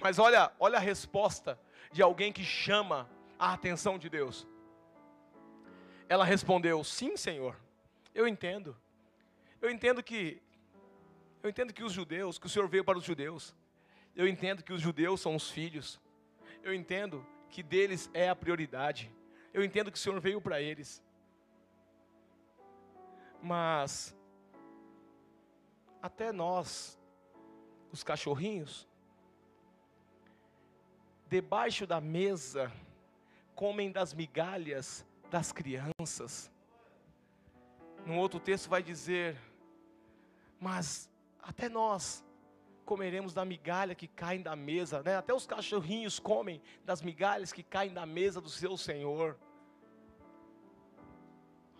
Mas 0.00 0.18
olha, 0.18 0.52
olha 0.58 0.78
a 0.78 0.80
resposta 0.80 1.58
de 1.92 2.02
alguém 2.02 2.32
que 2.32 2.42
chama 2.42 3.08
a 3.38 3.52
atenção 3.52 3.98
de 3.98 4.08
Deus. 4.08 4.46
Ela 6.08 6.24
respondeu: 6.24 6.82
Sim, 6.82 7.16
Senhor. 7.16 7.56
Eu 8.14 8.28
entendo. 8.28 8.76
Eu 9.60 9.70
entendo 9.70 10.02
que 10.02 10.40
eu 11.42 11.50
entendo 11.50 11.72
que 11.72 11.82
os 11.82 11.92
judeus, 11.92 12.38
que 12.38 12.46
o 12.46 12.48
Senhor 12.48 12.68
veio 12.68 12.84
para 12.84 12.96
os 12.96 13.04
judeus. 13.04 13.54
Eu 14.14 14.28
entendo 14.28 14.62
que 14.62 14.72
os 14.72 14.80
judeus 14.80 15.20
são 15.20 15.34
os 15.34 15.50
filhos. 15.50 16.00
Eu 16.62 16.72
entendo 16.72 17.26
que 17.50 17.62
deles 17.62 18.08
é 18.14 18.28
a 18.28 18.36
prioridade. 18.36 19.10
Eu 19.52 19.64
entendo 19.64 19.90
que 19.90 19.98
o 19.98 20.00
Senhor 20.00 20.20
veio 20.20 20.40
para 20.40 20.60
eles. 20.60 21.02
Mas 23.42 24.16
até 26.00 26.30
nós, 26.30 26.96
os 27.90 28.04
cachorrinhos, 28.04 28.88
debaixo 31.28 31.88
da 31.88 32.00
mesa, 32.00 32.70
comem 33.54 33.90
das 33.90 34.14
migalhas 34.14 35.04
das 35.28 35.50
crianças. 35.50 36.51
Num 38.04 38.18
outro 38.18 38.40
texto 38.40 38.68
vai 38.68 38.82
dizer: 38.82 39.36
Mas 40.58 41.10
até 41.40 41.68
nós 41.68 42.24
comeremos 42.84 43.32
da 43.32 43.44
migalha 43.44 43.94
que 43.94 44.08
caem 44.08 44.42
da 44.42 44.56
mesa, 44.56 45.02
né? 45.02 45.16
Até 45.16 45.32
os 45.32 45.46
cachorrinhos 45.46 46.18
comem 46.18 46.60
das 46.84 47.00
migalhas 47.00 47.52
que 47.52 47.62
caem 47.62 47.92
da 47.92 48.04
mesa 48.04 48.40
do 48.40 48.48
seu 48.48 48.76
Senhor. 48.76 49.38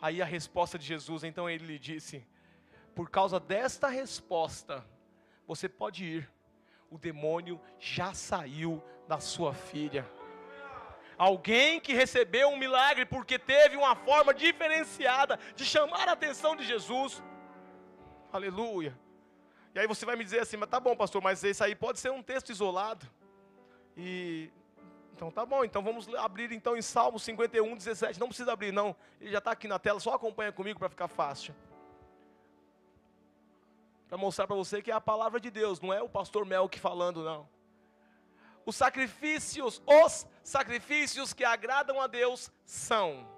Aí 0.01 0.23
a 0.23 0.25
resposta 0.25 0.79
de 0.79 0.87
Jesus, 0.87 1.25
então 1.25 1.51
ele 1.51 1.67
lhe 1.67 1.79
disse: 1.79 2.27
Por 2.95 3.11
causa 3.11 3.41
desta 3.41 3.89
resposta, 3.89 4.85
você 5.47 5.69
pode 5.69 6.05
ir, 6.05 6.31
o 6.89 6.99
demônio 6.99 7.61
já 7.79 8.15
saiu 8.15 8.83
da 9.09 9.19
sua 9.19 9.55
filha. 9.55 10.09
Alguém 11.23 11.79
que 11.79 11.93
recebeu 11.95 12.49
um 12.49 12.57
milagre 12.57 13.07
porque 13.07 13.39
teve 13.39 13.77
uma 13.77 13.95
forma 13.95 14.35
diferenciada 14.35 15.39
de 15.55 15.65
chamar 15.65 16.09
a 16.09 16.15
atenção 16.15 16.57
de 16.57 16.65
Jesus. 16.65 17.23
Aleluia. 18.33 18.99
E 19.73 19.79
aí 19.79 19.87
você 19.87 20.05
vai 20.05 20.17
me 20.17 20.25
dizer 20.25 20.41
assim, 20.41 20.57
mas 20.57 20.69
tá 20.69 20.81
bom, 20.81 20.97
pastor, 20.97 21.23
mas 21.23 21.45
isso 21.45 21.63
aí 21.63 21.77
pode 21.77 22.01
ser 22.01 22.11
um 22.11 22.25
texto 22.25 22.51
isolado. 22.51 23.07
E 23.97 24.51
então 25.15 25.31
tá 25.31 25.47
bom, 25.47 25.65
então 25.65 25.81
vamos 25.81 26.13
abrir 26.17 26.51
então 26.51 26.77
em 26.77 26.83
Salmo 26.83 27.21
51, 27.21 27.77
17. 27.77 28.19
Não 28.19 28.27
precisa 28.27 28.53
abrir, 28.53 28.73
não. 28.73 28.97
Ele 29.21 29.31
já 29.31 29.39
está 29.39 29.53
aqui 29.53 29.69
na 29.69 29.79
tela, 29.79 30.01
só 30.01 30.15
acompanha 30.15 30.51
comigo 30.51 30.81
para 30.81 30.89
ficar 30.89 31.07
fácil. 31.07 31.55
Para 34.09 34.19
mostrar 34.19 34.49
para 34.49 34.57
você 34.57 34.83
que 34.83 34.91
é 34.91 34.95
a 34.95 35.01
palavra 35.01 35.39
de 35.39 35.53
Deus, 35.53 35.81
não 35.81 35.93
é 35.93 36.03
o 36.03 36.09
pastor 36.09 36.45
Melk 36.45 36.81
falando, 36.81 37.23
não 37.23 37.52
os 38.65 38.77
sacrifícios, 38.77 39.83
os 39.87 40.27
sacrifícios 40.43 41.33
que 41.33 41.45
agradam 41.45 42.01
a 42.01 42.07
Deus 42.07 42.51
são 42.65 43.29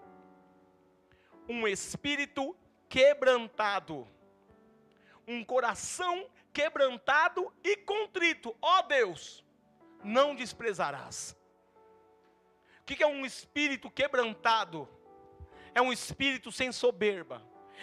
um 1.49 1.67
espírito 1.67 2.57
quebrantado, 2.89 4.09
um 5.27 5.45
coração 5.45 6.29
quebrantado 6.53 7.53
e 7.63 7.77
contrito. 7.77 8.55
Ó 8.61 8.79
oh 8.79 8.83
Deus, 8.83 9.45
não 10.03 10.35
desprezarás. 10.35 11.37
O 12.81 12.85
que 12.85 13.03
é 13.03 13.07
um 13.07 13.25
espírito 13.25 13.91
quebrantado? 13.91 14.89
É 15.75 15.83
um 15.83 15.93
espírito 15.93 16.53
sem 16.53 16.71
soberba, 16.71 17.43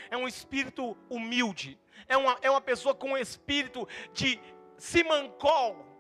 é 0.10 0.16
um 0.16 0.28
espírito 0.28 0.96
humilde, 1.10 1.78
é 2.08 2.16
uma, 2.16 2.38
é 2.42 2.50
uma 2.50 2.62
pessoa 2.62 2.96
com 2.96 3.12
um 3.12 3.18
espírito 3.18 3.88
de 4.14 4.40
simancol, 4.78 5.91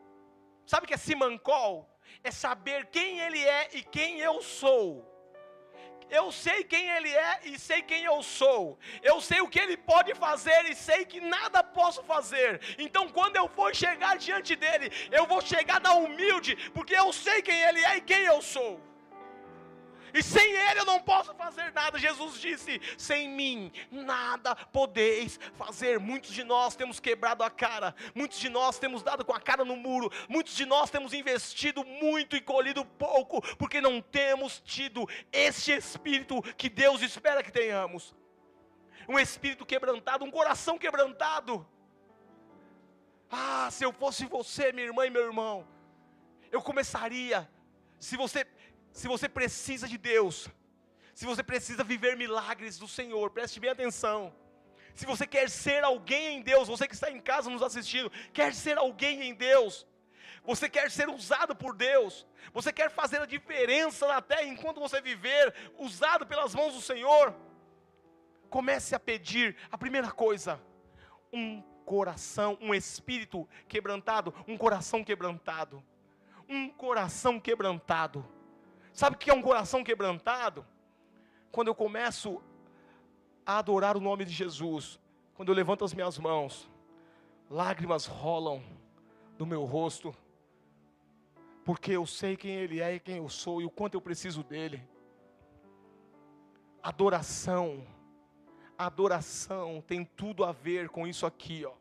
Sabe 0.71 0.85
o 0.85 0.87
que 0.87 0.93
é 0.93 0.97
simancol? 0.97 1.73
É 2.23 2.31
saber 2.31 2.85
quem 2.85 3.19
ele 3.19 3.41
é 3.45 3.71
e 3.73 3.83
quem 3.83 4.19
eu 4.19 4.41
sou. 4.41 5.05
Eu 6.09 6.31
sei 6.31 6.63
quem 6.63 6.89
ele 6.89 7.09
é 7.09 7.41
e 7.43 7.59
sei 7.59 7.81
quem 7.81 8.05
eu 8.05 8.23
sou. 8.23 8.79
Eu 9.03 9.19
sei 9.19 9.41
o 9.41 9.49
que 9.49 9.59
ele 9.59 9.75
pode 9.75 10.15
fazer 10.15 10.61
e 10.69 10.73
sei 10.73 11.03
que 11.03 11.19
nada 11.19 11.61
posso 11.61 12.01
fazer. 12.03 12.61
Então, 12.77 13.09
quando 13.09 13.35
eu 13.35 13.49
for 13.49 13.75
chegar 13.75 14.17
diante 14.17 14.55
dele, 14.55 14.89
eu 15.11 15.25
vou 15.27 15.41
chegar 15.41 15.81
na 15.81 15.93
humilde, 15.93 16.55
porque 16.73 16.95
eu 16.95 17.11
sei 17.11 17.41
quem 17.41 17.59
ele 17.63 17.83
é 17.83 17.97
e 17.97 18.01
quem 18.01 18.23
eu 18.23 18.41
sou 18.41 18.90
e 20.13 20.21
sem 20.23 20.55
Ele 20.55 20.79
eu 20.79 20.85
não 20.85 20.99
posso 20.99 21.33
fazer 21.33 21.71
nada. 21.73 21.97
Jesus 21.97 22.39
disse: 22.39 22.81
sem 22.97 23.29
mim 23.29 23.71
nada 23.91 24.55
podeis 24.55 25.39
fazer. 25.53 25.99
Muitos 25.99 26.31
de 26.31 26.43
nós 26.43 26.75
temos 26.75 26.99
quebrado 26.99 27.43
a 27.43 27.49
cara, 27.49 27.95
muitos 28.13 28.39
de 28.39 28.49
nós 28.49 28.79
temos 28.79 29.03
dado 29.03 29.23
com 29.25 29.33
a 29.33 29.39
cara 29.39 29.63
no 29.63 29.75
muro, 29.75 30.11
muitos 30.27 30.55
de 30.55 30.65
nós 30.65 30.89
temos 30.89 31.13
investido 31.13 31.83
muito 31.85 32.35
e 32.35 32.41
colhido 32.41 32.85
pouco, 32.85 33.41
porque 33.57 33.81
não 33.81 34.01
temos 34.01 34.59
tido 34.59 35.07
este 35.31 35.71
espírito 35.71 36.41
que 36.55 36.69
Deus 36.69 37.01
espera 37.01 37.43
que 37.43 37.51
tenhamos. 37.51 38.15
Um 39.07 39.19
espírito 39.19 39.65
quebrantado, 39.65 40.23
um 40.23 40.31
coração 40.31 40.77
quebrantado. 40.77 41.67
Ah, 43.29 43.69
se 43.71 43.83
eu 43.83 43.93
fosse 43.93 44.25
você, 44.25 44.71
minha 44.71 44.87
irmã 44.87 45.05
e 45.05 45.09
meu 45.09 45.23
irmão, 45.23 45.67
eu 46.51 46.61
começaria. 46.61 47.49
Se 47.99 48.17
você 48.17 48.45
se 48.91 49.07
você 49.07 49.27
precisa 49.29 49.87
de 49.87 49.97
Deus, 49.97 50.49
se 51.13 51.25
você 51.25 51.43
precisa 51.43 51.83
viver 51.83 52.17
milagres 52.17 52.77
do 52.77 52.87
Senhor, 52.87 53.29
preste 53.31 53.59
bem 53.59 53.69
atenção. 53.69 54.33
Se 54.93 55.05
você 55.05 55.25
quer 55.25 55.49
ser 55.49 55.83
alguém 55.83 56.37
em 56.37 56.41
Deus, 56.41 56.67
você 56.67 56.87
que 56.87 56.93
está 56.93 57.09
em 57.09 57.19
casa 57.19 57.49
nos 57.49 57.61
assistindo, 57.61 58.11
quer 58.33 58.53
ser 58.53 58.77
alguém 58.77 59.23
em 59.23 59.33
Deus, 59.33 59.87
você 60.43 60.67
quer 60.67 60.89
ser 60.91 61.09
usado 61.09 61.55
por 61.55 61.75
Deus, 61.75 62.27
você 62.53 62.73
quer 62.73 62.89
fazer 62.89 63.21
a 63.21 63.25
diferença 63.25 64.07
na 64.07 64.21
terra 64.21 64.43
enquanto 64.43 64.79
você 64.79 64.99
viver, 65.01 65.53
usado 65.77 66.25
pelas 66.25 66.53
mãos 66.53 66.73
do 66.73 66.81
Senhor, 66.81 67.33
comece 68.49 68.93
a 68.93 68.99
pedir 68.99 69.55
a 69.71 69.77
primeira 69.77 70.11
coisa, 70.11 70.61
um 71.31 71.61
coração, 71.85 72.57
um 72.59 72.73
espírito 72.73 73.47
quebrantado, 73.67 74.33
um 74.47 74.57
coração 74.57 75.03
quebrantado, 75.03 75.83
um 76.49 76.67
coração 76.69 77.39
quebrantado. 77.39 78.25
Sabe 78.93 79.15
o 79.15 79.19
que 79.19 79.29
é 79.29 79.33
um 79.33 79.41
coração 79.41 79.83
quebrantado? 79.83 80.65
Quando 81.51 81.67
eu 81.67 81.75
começo 81.75 82.41
a 83.45 83.57
adorar 83.57 83.97
o 83.97 84.01
nome 84.01 84.25
de 84.25 84.33
Jesus, 84.33 84.99
quando 85.33 85.49
eu 85.49 85.55
levanto 85.55 85.83
as 85.83 85.93
minhas 85.93 86.17
mãos, 86.17 86.69
lágrimas 87.49 88.05
rolam 88.05 88.63
do 89.37 89.45
meu 89.45 89.65
rosto, 89.65 90.15
porque 91.65 91.91
eu 91.91 92.05
sei 92.05 92.35
quem 92.35 92.55
Ele 92.55 92.81
é 92.81 92.95
e 92.95 92.99
quem 92.99 93.17
eu 93.17 93.29
sou 93.29 93.61
e 93.61 93.65
o 93.65 93.69
quanto 93.69 93.95
eu 93.95 94.01
preciso 94.01 94.43
dEle. 94.43 94.81
Adoração, 96.81 97.85
adoração 98.77 99.83
tem 99.85 100.03
tudo 100.03 100.43
a 100.43 100.51
ver 100.51 100.89
com 100.89 101.07
isso 101.07 101.25
aqui, 101.25 101.65
ó. 101.65 101.80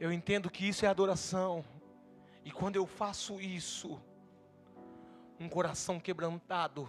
Eu 0.00 0.10
entendo 0.10 0.48
que 0.48 0.66
isso 0.66 0.86
é 0.86 0.88
adoração. 0.88 1.62
E 2.42 2.50
quando 2.50 2.76
eu 2.76 2.86
faço 2.86 3.38
isso, 3.38 4.00
um 5.38 5.46
coração 5.46 6.00
quebrantado 6.00 6.88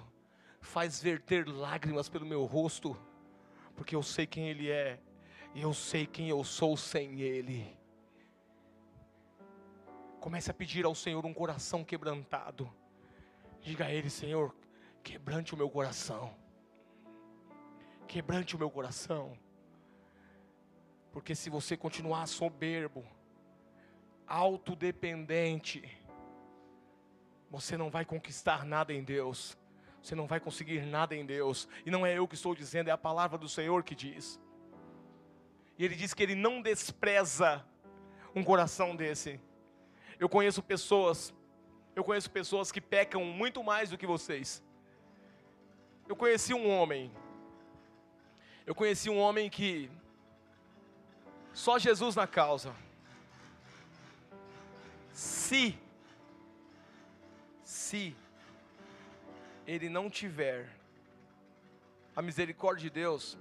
faz 0.62 1.02
verter 1.02 1.46
lágrimas 1.46 2.08
pelo 2.08 2.26
meu 2.26 2.46
rosto, 2.46 2.98
porque 3.76 3.98
eu 3.98 4.02
sei 4.02 4.26
quem 4.26 4.48
Ele 4.48 4.72
é, 4.72 4.98
e 5.54 5.62
eu 5.62 5.74
sei 5.74 6.08
quem 6.08 6.30
eu 6.30 6.42
sou 6.46 6.78
sem 6.78 7.20
Ele. 7.20 7.78
Comece 10.22 10.50
a 10.50 10.54
pedir 10.54 10.86
ao 10.86 10.96
Senhor 10.96 11.26
um 11.26 11.34
coração 11.34 11.84
quebrantado. 11.84 12.72
Diga 13.60 13.88
a 13.88 13.92
Ele, 13.92 14.10
Senhor, 14.10 14.56
quebrante 15.04 15.54
o 15.54 15.58
meu 15.58 15.70
coração. 15.70 16.34
Quebrante 18.08 18.56
o 18.56 18.60
meu 18.60 18.72
coração. 18.72 19.38
Porque 21.12 21.36
se 21.36 21.50
você 21.50 21.76
continuar 21.76 22.26
soberbo, 22.28 23.06
autodependente, 24.26 25.84
você 27.50 27.76
não 27.76 27.90
vai 27.90 28.06
conquistar 28.06 28.66
nada 28.66 28.94
em 28.94 29.04
Deus. 29.04 29.58
Você 30.02 30.16
não 30.16 30.26
vai 30.26 30.40
conseguir 30.40 30.86
nada 30.86 31.16
em 31.16 31.26
Deus. 31.26 31.68
E 31.86 31.92
não 31.92 32.06
é 32.06 32.18
eu 32.18 32.28
que 32.28 32.36
estou 32.36 32.56
dizendo, 32.56 32.88
é 32.88 32.92
a 32.92 32.98
palavra 32.98 33.38
do 33.38 33.50
Senhor 33.50 33.84
que 33.84 33.94
diz. 33.94 34.40
E 35.78 35.86
ele 35.86 35.96
diz 35.96 36.14
que 36.14 36.24
ele 36.24 36.36
não 36.36 36.62
despreza 36.62 37.64
um 38.34 38.44
coração 38.44 38.96
desse. 38.96 39.40
Eu 40.18 40.30
conheço 40.30 40.64
pessoas, 40.64 41.34
eu 41.96 42.04
conheço 42.04 42.32
pessoas 42.32 42.72
que 42.72 42.80
pecam 42.80 43.26
muito 43.26 43.64
mais 43.64 43.90
do 43.90 43.98
que 43.98 44.08
vocês. 44.08 44.64
Eu 46.08 46.16
conheci 46.16 46.54
um 46.54 46.70
homem. 46.70 47.12
Eu 48.66 48.74
conheci 48.74 49.10
um 49.10 49.20
homem 49.20 49.50
que 49.50 49.90
só 51.54 51.78
Jesus 51.78 52.16
na 52.16 52.26
causa. 52.26 52.74
Se, 55.12 55.78
se 57.64 58.16
ele 59.68 59.90
não 59.90 60.10
tiver 60.10 60.70
a 62.16 62.22
misericórdia 62.22 62.84
de 62.84 62.90
Deus, 62.90 63.38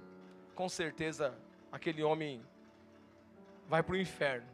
com 0.55 0.67
certeza 0.67 1.37
aquele 1.71 2.03
homem 2.03 2.45
vai 3.67 3.81
para 3.81 3.93
o 3.93 3.97
inferno. 3.97 4.47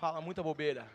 Fala 0.00 0.20
muita 0.20 0.42
bobeira. 0.42 0.86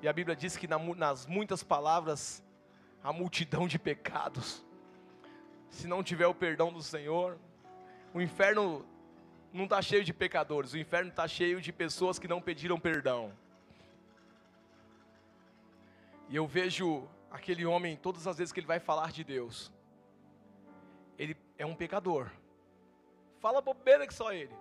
E 0.00 0.08
a 0.08 0.12
Bíblia 0.12 0.36
diz 0.36 0.56
que 0.56 0.66
nas 0.66 1.26
muitas 1.26 1.62
palavras 1.62 2.42
há 3.02 3.12
multidão 3.12 3.66
de 3.68 3.78
pecados 3.78 4.63
se 5.74 5.88
não 5.88 6.02
tiver 6.02 6.26
o 6.26 6.34
perdão 6.34 6.72
do 6.72 6.82
Senhor, 6.82 7.36
o 8.14 8.20
inferno 8.20 8.86
não 9.52 9.64
está 9.64 9.82
cheio 9.82 10.04
de 10.04 10.12
pecadores, 10.12 10.72
o 10.72 10.78
inferno 10.78 11.10
está 11.10 11.26
cheio 11.26 11.60
de 11.60 11.72
pessoas 11.72 12.18
que 12.18 12.28
não 12.28 12.40
pediram 12.40 12.78
perdão. 12.78 13.32
E 16.28 16.36
eu 16.36 16.46
vejo 16.46 17.06
aquele 17.30 17.66
homem, 17.66 17.96
todas 17.96 18.26
as 18.26 18.38
vezes 18.38 18.52
que 18.52 18.60
ele 18.60 18.66
vai 18.66 18.78
falar 18.78 19.10
de 19.10 19.24
Deus, 19.24 19.72
ele 21.18 21.36
é 21.58 21.66
um 21.66 21.74
pecador. 21.74 22.30
Fala 23.40 23.60
bobeira 23.60 24.06
que 24.06 24.14
só 24.14 24.32
ele. 24.32 24.54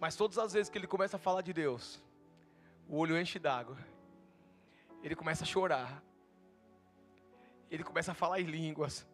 Mas 0.00 0.16
todas 0.16 0.36
as 0.36 0.52
vezes 0.52 0.68
que 0.68 0.76
ele 0.76 0.86
começa 0.86 1.16
a 1.16 1.20
falar 1.20 1.42
de 1.42 1.52
Deus, 1.52 2.02
o 2.88 2.98
olho 2.98 3.18
enche 3.18 3.38
d'água. 3.38 3.78
Ele 5.02 5.14
começa 5.14 5.44
a 5.44 5.46
chorar. 5.46 6.02
Ele 7.70 7.84
começa 7.84 8.12
a 8.12 8.14
falar 8.14 8.40
em 8.40 8.44
línguas. 8.44 9.06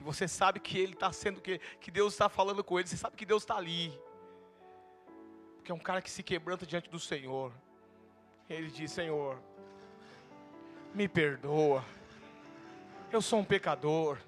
E 0.00 0.02
você 0.02 0.28
sabe 0.28 0.60
que 0.60 0.78
ele 0.78 0.92
está 0.92 1.12
sendo 1.12 1.40
que, 1.40 1.58
que 1.80 1.90
Deus 1.90 2.12
está 2.12 2.28
falando 2.28 2.62
com 2.62 2.78
ele. 2.78 2.88
Você 2.88 2.96
sabe 2.96 3.16
que 3.16 3.26
Deus 3.26 3.42
está 3.42 3.56
ali. 3.56 3.92
Porque 5.56 5.72
é 5.72 5.74
um 5.74 5.78
cara 5.78 6.00
que 6.00 6.10
se 6.10 6.22
quebranta 6.22 6.64
diante 6.64 6.88
do 6.88 6.98
Senhor. 6.98 7.52
Ele 8.48 8.70
diz: 8.70 8.92
Senhor, 8.92 9.38
me 10.94 11.08
perdoa. 11.08 11.84
Eu 13.10 13.20
sou 13.20 13.40
um 13.40 13.44
pecador. 13.44 14.18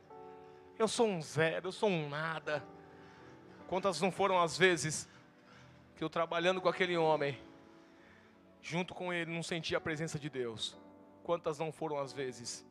Eu 0.78 0.88
sou 0.88 1.06
um 1.06 1.22
zero. 1.22 1.68
Eu 1.68 1.72
sou 1.72 1.88
um 1.88 2.08
nada. 2.08 2.64
Quantas 3.68 4.00
não 4.00 4.10
foram 4.10 4.40
as 4.40 4.58
vezes 4.58 5.08
que 5.94 6.02
eu 6.02 6.10
trabalhando 6.10 6.60
com 6.60 6.68
aquele 6.68 6.96
homem, 6.96 7.38
junto 8.60 8.94
com 8.94 9.12
ele, 9.12 9.30
não 9.30 9.42
sentia 9.42 9.78
a 9.78 9.80
presença 9.80 10.18
de 10.18 10.28
Deus? 10.28 10.76
Quantas 11.22 11.58
não 11.58 11.70
foram 11.70 11.98
as 11.98 12.12
vezes? 12.12 12.66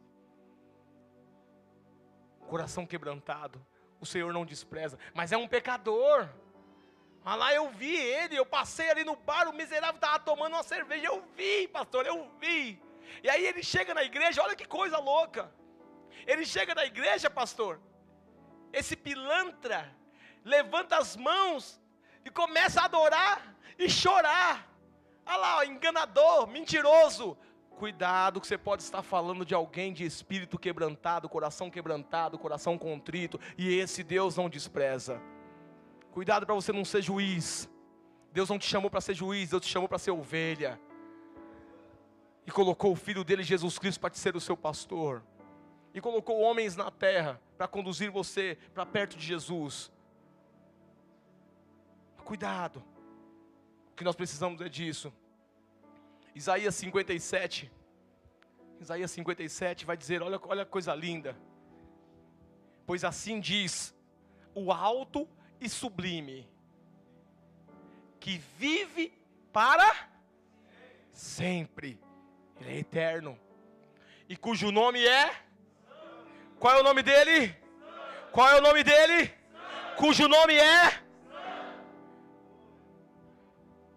Coração 2.50 2.86
quebrantado, 2.86 3.64
o 4.02 4.06
Senhor 4.06 4.34
não 4.34 4.46
despreza, 4.46 4.98
mas 5.14 5.32
é 5.32 5.38
um 5.38 5.48
pecador. 5.48 6.28
Ah 7.24 7.36
lá, 7.36 7.54
eu 7.54 7.70
vi 7.70 7.96
ele, 7.96 8.36
eu 8.36 8.46
passei 8.46 8.90
ali 8.90 9.04
no 9.04 9.16
bar, 9.16 9.48
o 9.48 9.54
miserável 9.54 9.96
estava 9.96 10.20
tomando 10.20 10.54
uma 10.54 10.64
cerveja, 10.64 11.06
eu 11.06 11.22
vi, 11.36 11.68
pastor, 11.68 12.06
eu 12.06 12.30
vi. 12.40 12.82
E 13.24 13.30
aí 13.30 13.46
ele 13.46 13.62
chega 13.62 13.94
na 13.94 14.04
igreja, 14.04 14.42
olha 14.42 14.56
que 14.56 14.66
coisa 14.66 14.98
louca. 14.98 15.52
Ele 16.26 16.46
chega 16.46 16.74
na 16.74 16.86
igreja, 16.86 17.30
pastor, 17.30 17.80
esse 18.74 18.96
pilantra 18.96 19.96
levanta 20.44 20.98
as 20.98 21.16
mãos 21.16 21.80
e 22.26 22.30
começa 22.32 22.82
a 22.82 22.86
adorar 22.86 23.56
e 23.78 23.90
chorar. 23.90 24.68
Olha 25.26 25.38
lá, 25.38 25.58
ó, 25.58 25.64
enganador, 25.64 26.48
mentiroso, 26.48 27.38
Cuidado 27.80 28.42
que 28.42 28.48
você 28.48 28.58
pode 28.58 28.84
estar 28.84 29.02
falando 29.02 29.46
de 29.46 29.56
alguém 29.56 29.94
de 29.94 30.04
espírito 30.04 30.60
quebrantado, 30.60 31.30
coração 31.30 31.72
quebrantado, 31.72 32.38
coração 32.38 32.78
contrito, 32.78 33.40
e 33.58 33.74
esse 33.74 34.04
Deus 34.04 34.36
não 34.36 34.50
despreza. 34.50 35.22
Cuidado 36.12 36.46
para 36.46 36.54
você 36.54 36.74
não 36.74 36.84
ser 36.84 37.02
juiz. 37.02 37.70
Deus 38.34 38.50
não 38.50 38.60
te 38.60 38.68
chamou 38.68 38.92
para 38.92 39.00
ser 39.00 39.14
juiz, 39.14 39.52
Deus 39.52 39.62
te 39.62 39.72
chamou 39.72 39.88
para 39.88 39.98
ser 39.98 40.12
ovelha. 40.12 40.78
E 42.46 42.52
colocou 42.52 42.92
o 42.92 42.98
filho 42.98 43.24
dele, 43.24 43.44
Jesus 43.44 43.80
Cristo, 43.80 44.02
para 44.02 44.14
ser 44.14 44.36
o 44.36 44.42
seu 44.42 44.58
pastor. 44.58 45.24
E 45.94 46.02
colocou 46.02 46.38
homens 46.42 46.76
na 46.76 46.92
terra 46.92 47.40
para 47.58 47.66
conduzir 47.66 48.12
você 48.12 48.58
para 48.74 48.86
perto 48.86 49.16
de 49.16 49.26
Jesus. 49.26 49.90
Cuidado. 52.26 52.84
O 53.94 53.96
que 53.96 54.04
nós 54.04 54.18
precisamos 54.18 54.60
é 54.60 54.68
disso. 54.68 55.14
Isaías 56.40 56.74
57. 56.76 57.70
Isaías 58.80 59.12
57 59.12 59.86
vai 59.86 59.98
dizer: 59.98 60.22
olha, 60.22 60.40
olha 60.44 60.66
coisa 60.66 60.96
linda. 60.96 61.36
Pois 62.88 63.04
assim 63.04 63.42
diz 63.42 63.94
o 64.56 64.72
alto 64.72 65.28
e 65.60 65.68
sublime, 65.68 66.50
que 68.22 68.38
vive 68.58 69.12
para 69.52 69.90
sempre, 71.12 72.00
Ele 72.60 72.72
é 72.72 72.78
eterno, 72.80 73.38
e 74.30 74.38
cujo 74.38 74.72
nome 74.72 75.06
é. 75.06 75.26
Qual 76.58 76.74
é 76.74 76.80
o 76.80 76.84
nome 76.84 77.04
dele? 77.04 77.54
Qual 78.32 78.48
é 78.48 78.56
o 78.60 78.62
nome 78.62 78.82
dele? 78.82 79.34
Cujo 79.98 80.26
nome 80.30 80.56
é. 80.56 81.04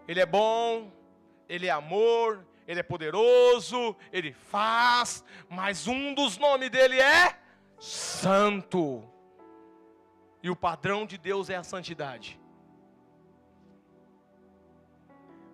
Ele 0.09 0.21
é 0.21 0.27
bom, 0.27 0.91
ele 1.53 1.67
é 1.67 1.71
amor, 1.71 2.47
Ele 2.67 2.81
é 2.81 2.83
poderoso, 2.83 3.95
Ele 4.11 4.33
faz, 4.33 5.23
mas 5.51 5.87
um 5.87 6.15
dos 6.15 6.39
nomes 6.39 6.71
dele 6.71 6.99
é 6.99 7.39
Santo. 7.79 9.05
E 10.43 10.49
o 10.49 10.57
padrão 10.57 11.05
de 11.05 11.19
Deus 11.19 11.51
é 11.51 11.57
a 11.57 11.63
santidade. 11.63 12.41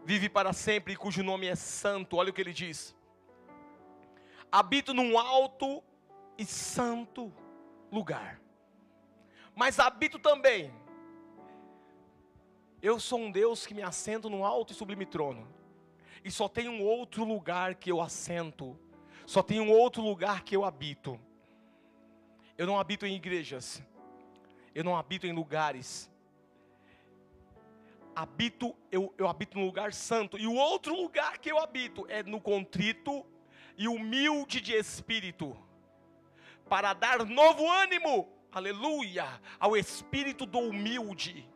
Vive 0.05 0.29
para 0.29 0.53
sempre, 0.53 0.95
cujo 0.95 1.25
nome 1.25 1.49
é 1.49 1.57
Santo. 1.57 2.17
Olha 2.17 2.31
o 2.31 2.33
que 2.33 2.41
ele 2.41 2.53
diz: 2.53 2.95
Habito 4.53 4.95
num 4.95 5.19
alto 5.19 5.83
e 6.39 6.47
santo 6.47 7.33
lugar, 7.91 8.41
mas 9.53 9.81
habito 9.81 10.19
também 10.19 10.73
Eu 12.81 13.01
sou 13.01 13.19
um 13.19 13.33
Deus 13.33 13.67
que 13.67 13.75
me 13.75 13.83
assento 13.83 14.31
num 14.31 14.45
alto 14.45 14.73
e 14.73 14.77
sublime 14.77 15.05
trono. 15.05 15.58
E 16.25 16.31
só 16.31 16.49
tem 16.49 16.69
um 16.69 16.83
outro 16.83 17.25
lugar 17.25 17.75
que 17.75 17.91
eu 17.91 18.01
assento. 18.01 18.79
Só 19.27 19.43
tem 19.43 19.61
um 19.61 19.71
outro 19.71 20.03
lugar 20.03 20.43
que 20.43 20.57
eu 20.57 20.65
habito. 20.65 21.21
Eu 22.57 22.67
não 22.67 22.79
habito 22.79 23.07
em 23.07 23.15
igrejas. 23.15 23.83
Eu 24.75 24.85
não 24.85 24.97
habito 24.97 25.27
em 25.27 25.33
lugares. 25.33 26.11
Habito, 28.15 28.75
eu, 28.91 29.15
eu 29.17 29.29
habito 29.29 29.59
no 29.59 29.65
lugar 29.65 29.93
santo. 29.93 30.39
E 30.39 30.47
o 30.47 30.55
outro 30.55 30.95
lugar 30.95 31.39
que 31.39 31.51
eu 31.51 31.59
habito 31.59 32.07
é 32.09 32.23
no 32.23 32.41
contrito 32.41 33.25
e 33.77 33.87
humilde 33.87 34.61
de 34.61 34.73
espírito. 34.73 35.57
Para 36.69 36.93
dar 36.93 37.25
novo 37.25 37.71
ânimo, 37.71 38.29
aleluia, 38.51 39.41
ao 39.59 39.77
espírito 39.77 40.45
do 40.45 40.59
humilde 40.59 41.49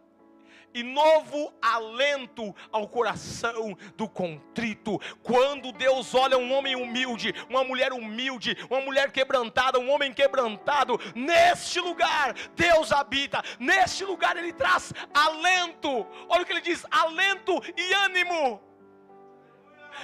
e 0.74 0.82
novo 0.82 1.52
alento 1.60 2.54
ao 2.70 2.88
coração 2.88 3.76
do 3.96 4.08
contrito. 4.08 4.98
Quando 5.22 5.72
Deus 5.72 6.14
olha 6.14 6.38
um 6.38 6.52
homem 6.52 6.76
humilde, 6.76 7.34
uma 7.48 7.64
mulher 7.64 7.92
humilde, 7.92 8.56
uma 8.70 8.80
mulher 8.80 9.10
quebrantada, 9.10 9.78
um 9.78 9.90
homem 9.90 10.12
quebrantado, 10.12 10.98
neste 11.14 11.80
lugar 11.80 12.34
Deus 12.54 12.92
habita, 12.92 13.42
neste 13.58 14.04
lugar 14.04 14.36
Ele 14.36 14.52
traz 14.52 14.92
alento. 15.12 16.06
Olha 16.28 16.42
o 16.42 16.46
que 16.46 16.52
Ele 16.52 16.60
diz: 16.60 16.84
alento 16.90 17.60
e 17.76 17.92
ânimo. 17.94 18.60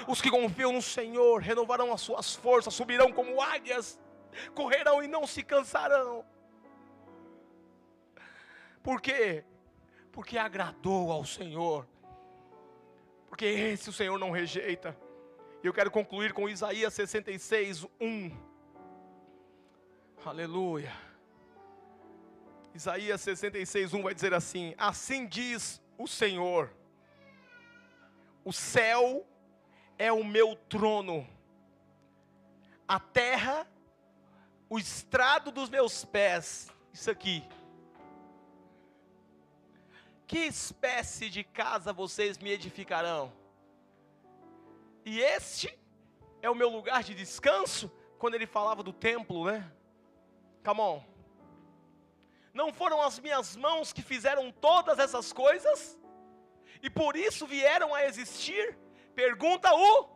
Os 0.07 0.21
que 0.21 0.31
confiam 0.31 0.73
no 0.73 0.83
Senhor 0.83 1.41
renovarão 1.41 1.93
as 1.93 2.01
suas 2.01 2.35
forças, 2.35 2.75
subirão 2.75 3.11
como 3.11 3.41
águias, 3.41 3.99
correrão 4.55 5.03
e 5.03 5.09
não 5.09 5.27
se 5.27 5.43
cansarão. 5.43 6.25
Por 8.83 9.01
quê? 9.01 9.45
Porque 10.19 10.37
agradou 10.37 11.13
ao 11.13 11.25
Senhor, 11.25 11.87
porque 13.29 13.45
esse 13.45 13.89
o 13.89 13.93
Senhor 13.93 14.19
não 14.19 14.33
rejeita. 14.33 14.99
E 15.63 15.67
eu 15.69 15.73
quero 15.73 15.93
concluir 15.93 16.33
com 16.33 16.49
Isaías 16.49 16.93
66, 16.93 17.87
1. 18.01 18.37
Aleluia. 20.27 20.93
Isaías 22.75 23.21
66, 23.21 23.95
1 23.95 24.03
vai 24.03 24.13
dizer 24.13 24.35
assim: 24.35 24.75
Assim 24.77 25.25
diz 25.25 25.81
o 25.97 26.09
Senhor, 26.09 26.75
o 28.45 28.53
céu 28.53 29.25
é 29.97 30.11
o 30.11 30.25
meu 30.25 30.57
trono, 30.69 31.25
a 32.89 32.99
terra, 32.99 33.69
o 34.69 34.81
estrado 34.81 35.53
dos 35.53 35.71
meus 35.71 36.05
pés. 36.05 36.67
Isso 36.93 37.09
aqui 37.09 37.49
que 40.29 40.41
espécie 40.41 41.31
de 41.31 41.43
casa 41.43 41.91
vocês 41.91 42.37
me 42.37 42.51
edificarão? 42.51 43.33
E 45.03 45.21
este 45.21 45.77
é 46.43 46.51
o 46.51 46.55
meu 46.55 46.69
lugar 46.69 47.03
de 47.03 47.15
descanso, 47.15 47.91
quando 48.19 48.35
ele 48.35 48.47
falava 48.47 48.83
do 48.83 48.93
templo, 48.93 49.47
né? 49.47 49.73
Come 50.63 50.81
on. 50.83 51.03
Não 52.53 52.75
foram 52.75 53.01
as 53.01 53.19
minhas 53.19 53.57
mãos 53.57 53.91
que 53.91 54.03
fizeram 54.03 54.53
todas 54.53 54.99
essas 54.99 55.33
coisas? 55.33 55.99
E 56.83 56.91
por 56.91 57.17
isso 57.17 57.47
vieram 57.47 57.95
a 57.95 58.05
existir? 58.05 58.77
Pergunta 59.15 59.73
o 59.73 60.11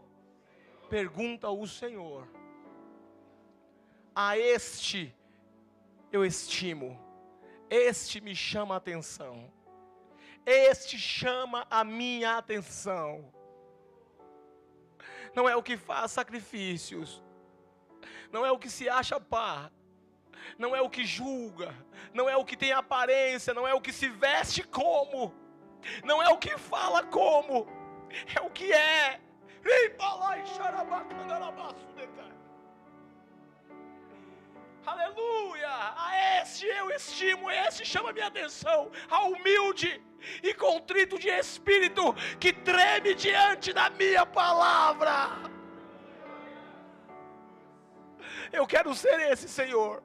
Pergunta 0.91 1.49
o 1.49 1.67
Senhor. 1.67 2.29
A 4.15 4.37
este 4.37 5.17
eu 6.13 6.23
estimo. 6.23 7.01
Este 7.71 8.21
me 8.21 8.37
chama 8.37 8.75
a 8.75 8.77
atenção. 8.77 9.51
Este 10.45 10.99
chama 10.99 11.67
a 11.71 11.85
minha 11.85 12.37
atenção. 12.37 13.33
Não 15.35 15.49
é 15.49 15.57
o 15.57 15.63
que 15.63 15.77
faz 15.77 16.13
sacrifícios, 16.13 17.23
não 18.31 18.45
é 18.45 18.51
o 18.51 18.59
que 18.59 18.69
se 18.69 18.89
acha 18.89 19.19
pá, 19.19 19.71
não 20.59 20.77
é 20.77 20.81
o 20.81 20.91
que 20.91 21.05
julga, 21.05 21.75
não 22.13 22.29
é 22.29 22.37
o 22.37 22.45
que 22.45 22.57
tem 22.57 22.73
aparência, 22.73 23.55
não 23.55 23.67
é 23.67 23.73
o 23.73 23.81
que 23.81 23.93
se 23.93 24.09
veste 24.09 24.63
como, 24.63 25.35
não 26.05 26.23
é 26.23 26.29
o 26.29 26.37
que 26.37 26.59
fala 26.59 27.03
como, 27.05 27.67
é 28.37 28.41
o 28.41 28.51
que 28.51 28.73
é. 28.73 29.21
Aleluia! 34.85 35.75
A 35.97 36.41
este 36.41 36.67
eu 36.67 36.91
estimo, 36.91 37.51
este 37.51 37.85
chama 37.85 38.13
minha 38.13 38.27
atenção, 38.27 38.91
a 39.09 39.25
humilde 39.25 40.03
e 40.43 40.53
contrito 40.55 41.19
de 41.19 41.29
espírito 41.29 42.13
que 42.41 42.53
treme 42.53 43.15
diante 43.15 43.73
da 43.73 43.89
minha 43.91 44.27
palavra. 44.27 45.15
Eu 48.53 48.67
quero 48.67 48.95
ser 48.95 49.19
esse, 49.33 49.49
Senhor. 49.49 50.03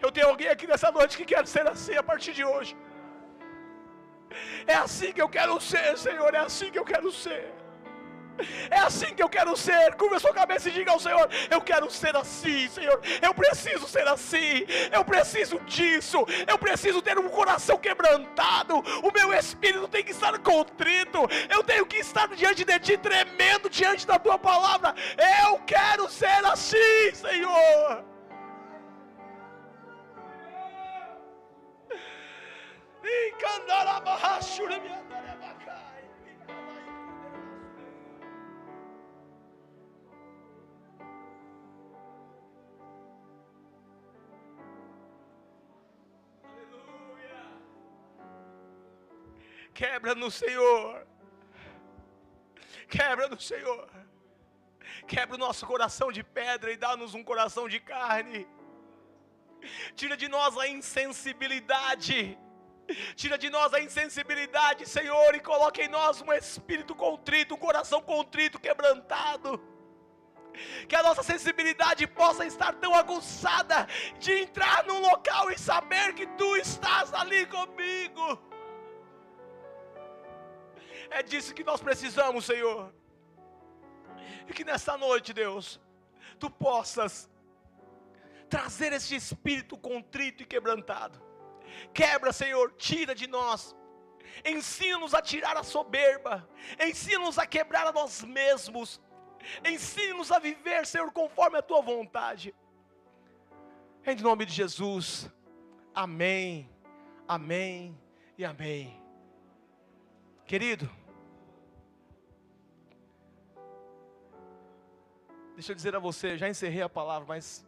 Eu 0.00 0.10
tenho 0.12 0.28
alguém 0.28 0.48
aqui 0.48 0.66
nessa 0.66 0.90
noite 0.90 1.16
que 1.16 1.24
quer 1.24 1.46
ser 1.46 1.66
assim 1.66 1.96
a 1.96 2.02
partir 2.02 2.32
de 2.32 2.44
hoje. 2.44 2.76
É 4.66 4.74
assim 4.74 5.12
que 5.12 5.20
eu 5.20 5.28
quero 5.28 5.60
ser, 5.60 5.98
Senhor. 5.98 6.32
É 6.34 6.38
assim 6.38 6.70
que 6.70 6.78
eu 6.78 6.84
quero 6.84 7.10
ser. 7.10 7.52
É 8.70 8.78
assim 8.80 9.14
que 9.14 9.22
eu 9.22 9.28
quero 9.28 9.56
ser. 9.56 9.94
Curva 9.94 10.18
sua 10.18 10.32
cabeça 10.32 10.68
e 10.68 10.72
diga 10.72 10.92
ao 10.92 11.00
Senhor: 11.00 11.28
Eu 11.50 11.60
quero 11.60 11.90
ser 11.90 12.16
assim, 12.16 12.68
Senhor. 12.68 13.00
Eu 13.20 13.34
preciso 13.34 13.86
ser 13.88 14.06
assim. 14.08 14.66
Eu 14.92 15.04
preciso 15.04 15.58
disso. 15.60 16.24
Eu 16.46 16.58
preciso 16.58 17.02
ter 17.02 17.18
um 17.18 17.28
coração 17.28 17.76
quebrantado. 17.78 18.78
O 19.02 19.12
meu 19.12 19.32
espírito 19.32 19.88
tem 19.88 20.04
que 20.04 20.12
estar 20.12 20.38
contrito. 20.38 21.18
Eu 21.48 21.62
tenho 21.64 21.86
que 21.86 21.98
estar 21.98 22.28
diante 22.28 22.64
de 22.64 22.78
Ti, 22.78 22.96
tremendo 22.96 23.68
diante 23.68 24.06
da 24.06 24.18
Tua 24.18 24.38
palavra. 24.38 24.94
Eu 25.42 25.58
quero 25.66 26.08
ser 26.08 26.44
assim, 26.44 27.14
Senhor. 27.14 28.04
Aleluia. 34.80 34.99
Quebra 49.80 50.14
no 50.14 50.30
Senhor. 50.30 51.06
Quebra 52.86 53.26
no 53.28 53.40
Senhor. 53.40 53.88
Quebra 55.12 55.36
o 55.36 55.38
nosso 55.38 55.64
coração 55.66 56.08
de 56.16 56.22
pedra 56.22 56.70
e 56.70 56.76
dá-nos 56.76 57.14
um 57.14 57.24
coração 57.30 57.66
de 57.66 57.80
carne. 57.80 58.46
Tira 59.94 60.18
de 60.18 60.28
nós 60.28 60.58
a 60.58 60.68
insensibilidade. 60.68 62.38
Tira 63.16 63.38
de 63.38 63.48
nós 63.48 63.72
a 63.72 63.80
insensibilidade, 63.80 64.86
Senhor, 64.86 65.34
e 65.34 65.40
coloca 65.40 65.82
em 65.82 65.88
nós 65.88 66.20
um 66.20 66.30
espírito 66.30 66.94
contrito, 66.94 67.54
um 67.54 67.64
coração 67.66 68.02
contrito, 68.02 68.60
quebrantado. 68.60 69.50
Que 70.88 70.96
a 70.96 71.02
nossa 71.02 71.22
sensibilidade 71.22 72.06
possa 72.06 72.44
estar 72.44 72.74
tão 72.74 72.94
aguçada 72.94 73.88
de 74.18 74.42
entrar 74.42 74.84
num 74.84 75.00
local 75.00 75.50
e 75.50 75.58
saber 75.58 76.12
que 76.12 76.26
tu 76.26 76.54
estás 76.58 77.14
ali 77.14 77.46
comigo. 77.46 78.49
É 81.10 81.22
disso 81.22 81.54
que 81.54 81.64
nós 81.64 81.80
precisamos, 81.80 82.44
Senhor. 82.44 82.92
E 84.48 84.52
que 84.52 84.64
nessa 84.64 84.96
noite, 84.96 85.32
Deus, 85.32 85.80
tu 86.38 86.48
possas 86.50 87.28
trazer 88.48 88.92
esse 88.92 89.14
espírito 89.14 89.76
contrito 89.76 90.42
e 90.42 90.46
quebrantado. 90.46 91.20
Quebra, 91.92 92.32
Senhor, 92.32 92.72
tira 92.76 93.14
de 93.14 93.26
nós. 93.26 93.76
Ensina-nos 94.44 95.14
a 95.14 95.22
tirar 95.22 95.56
a 95.56 95.62
soberba. 95.62 96.48
Ensina-nos 96.80 97.38
a 97.38 97.46
quebrar 97.46 97.86
a 97.86 97.92
nós 97.92 98.22
mesmos. 98.22 99.00
Ensina-nos 99.64 100.30
a 100.30 100.38
viver, 100.38 100.86
Senhor, 100.86 101.10
conforme 101.12 101.58
a 101.58 101.62
tua 101.62 101.80
vontade. 101.80 102.54
Em 104.06 104.16
nome 104.16 104.46
de 104.46 104.52
Jesus. 104.52 105.30
Amém. 105.94 106.68
Amém 107.26 107.98
e 108.36 108.44
amém. 108.44 109.00
Querido, 110.46 110.90
Deixa 115.60 115.72
eu 115.72 115.76
dizer 115.76 115.94
a 115.94 115.98
você, 115.98 116.38
já 116.38 116.48
encerrei 116.48 116.80
a 116.80 116.88
palavra, 116.88 117.28
mas 117.28 117.62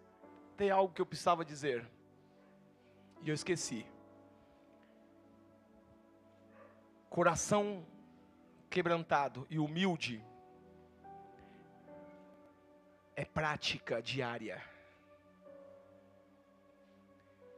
tem 0.56 0.70
algo 0.70 0.94
que 0.94 1.02
eu 1.02 1.04
precisava 1.04 1.44
dizer. 1.44 1.86
E 3.20 3.28
eu 3.28 3.34
esqueci. 3.34 3.84
Coração 7.10 7.86
quebrantado 8.70 9.46
e 9.50 9.58
humilde 9.58 10.24
é 13.14 13.26
prática 13.26 14.00
diária. 14.00 14.64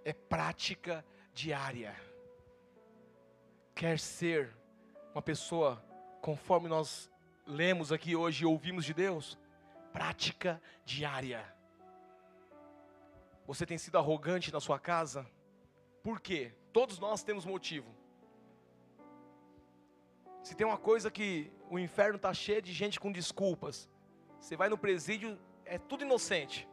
É 0.05 0.13
prática 0.13 1.05
diária. 1.33 1.95
Quer 3.73 4.01
ser 4.01 4.53
uma 5.13 5.23
pessoa 5.23 5.81
conforme 6.21 6.67
nós 6.69 7.09
lemos 7.47 7.93
aqui 7.93 8.17
hoje 8.17 8.43
e 8.43 8.47
ouvimos 8.47 8.85
de 8.85 8.93
Deus? 8.93 9.39
Prática 9.95 10.61
diária. 10.85 11.43
Você 13.47 13.65
tem 13.65 13.79
sido 13.79 13.97
arrogante 13.97 14.53
na 14.53 14.61
sua 14.61 14.79
casa? 14.91 15.25
Por 16.03 16.21
quê? 16.21 16.53
Todos 16.73 16.99
nós 16.99 17.23
temos 17.23 17.45
motivo. 17.45 17.91
Se 20.43 20.57
tem 20.57 20.67
uma 20.67 20.77
coisa 20.91 21.13
que 21.13 21.53
o 21.71 21.79
inferno 21.79 22.17
está 22.17 22.35
cheio 22.35 22.61
de 22.61 22.73
gente 22.73 22.99
com 22.99 23.13
desculpas, 23.21 23.89
você 24.41 24.57
vai 24.57 24.69
no 24.69 24.77
presídio, 24.77 25.39
é 25.65 25.79
tudo 25.79 26.05
inocente. 26.05 26.69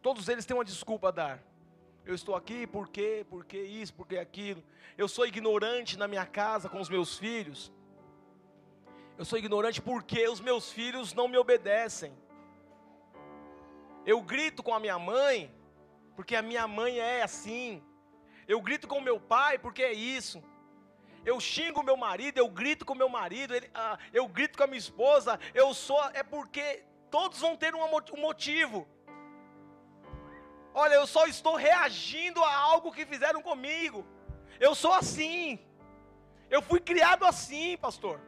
Todos 0.00 0.28
eles 0.30 0.46
têm 0.46 0.56
uma 0.56 0.64
desculpa 0.64 1.08
a 1.08 1.12
dar. 1.12 1.44
Eu 2.06 2.14
estou 2.14 2.34
aqui 2.34 2.66
porque, 2.66 3.26
porque 3.28 3.58
isso, 3.58 3.92
porque 3.94 4.16
aquilo. 4.16 4.64
Eu 4.96 5.08
sou 5.08 5.26
ignorante 5.26 5.98
na 5.98 6.08
minha 6.08 6.26
casa 6.26 6.70
com 6.70 6.80
os 6.80 6.88
meus 6.88 7.18
filhos. 7.18 7.70
Eu 9.22 9.26
sou 9.26 9.38
ignorante 9.38 9.80
porque 9.80 10.26
os 10.28 10.40
meus 10.40 10.72
filhos 10.72 11.14
não 11.14 11.28
me 11.28 11.38
obedecem. 11.38 12.12
Eu 14.04 14.20
grito 14.20 14.64
com 14.64 14.74
a 14.74 14.80
minha 14.80 14.98
mãe 14.98 15.54
porque 16.16 16.34
a 16.34 16.42
minha 16.42 16.66
mãe 16.66 16.98
é 16.98 17.22
assim. 17.22 17.80
Eu 18.48 18.60
grito 18.60 18.88
com 18.88 19.00
meu 19.00 19.20
pai 19.20 19.60
porque 19.60 19.80
é 19.80 19.92
isso. 19.92 20.42
Eu 21.24 21.38
xingo 21.38 21.84
meu 21.84 21.96
marido, 21.96 22.38
eu 22.38 22.48
grito 22.48 22.84
com 22.84 22.96
meu 22.96 23.08
marido, 23.08 23.54
ele, 23.54 23.70
ah, 23.72 23.96
eu 24.12 24.26
grito 24.26 24.58
com 24.58 24.64
a 24.64 24.66
minha 24.66 24.84
esposa. 24.86 25.38
Eu 25.54 25.72
sou, 25.72 26.02
é 26.14 26.24
porque 26.24 26.82
todos 27.08 27.38
vão 27.38 27.56
ter 27.56 27.76
um 27.76 28.20
motivo. 28.28 28.88
Olha, 30.74 30.94
eu 30.94 31.06
só 31.06 31.28
estou 31.28 31.54
reagindo 31.54 32.42
a 32.42 32.52
algo 32.56 32.90
que 32.90 33.06
fizeram 33.06 33.40
comigo. 33.40 34.04
Eu 34.58 34.74
sou 34.74 34.92
assim. 34.92 35.60
Eu 36.50 36.60
fui 36.60 36.80
criado 36.80 37.24
assim, 37.24 37.76
pastor. 37.76 38.20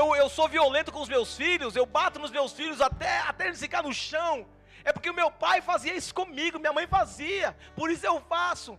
Eu, 0.00 0.06
eu 0.16 0.28
sou 0.36 0.48
violento 0.48 0.90
com 0.94 1.02
os 1.02 1.10
meus 1.14 1.30
filhos, 1.40 1.76
eu 1.76 1.84
bato 1.84 2.18
nos 2.18 2.30
meus 2.30 2.52
filhos 2.58 2.80
até, 2.80 3.18
até 3.30 3.46
eles 3.46 3.60
ficar 3.60 3.82
no 3.82 3.92
chão. 3.92 4.46
É 4.82 4.92
porque 4.94 5.10
o 5.10 5.18
meu 5.20 5.30
pai 5.30 5.60
fazia 5.60 5.94
isso 6.00 6.14
comigo, 6.20 6.58
minha 6.58 6.72
mãe 6.72 6.86
fazia, 6.86 7.48
por 7.78 7.90
isso 7.90 8.06
eu 8.06 8.18
faço. 8.34 8.78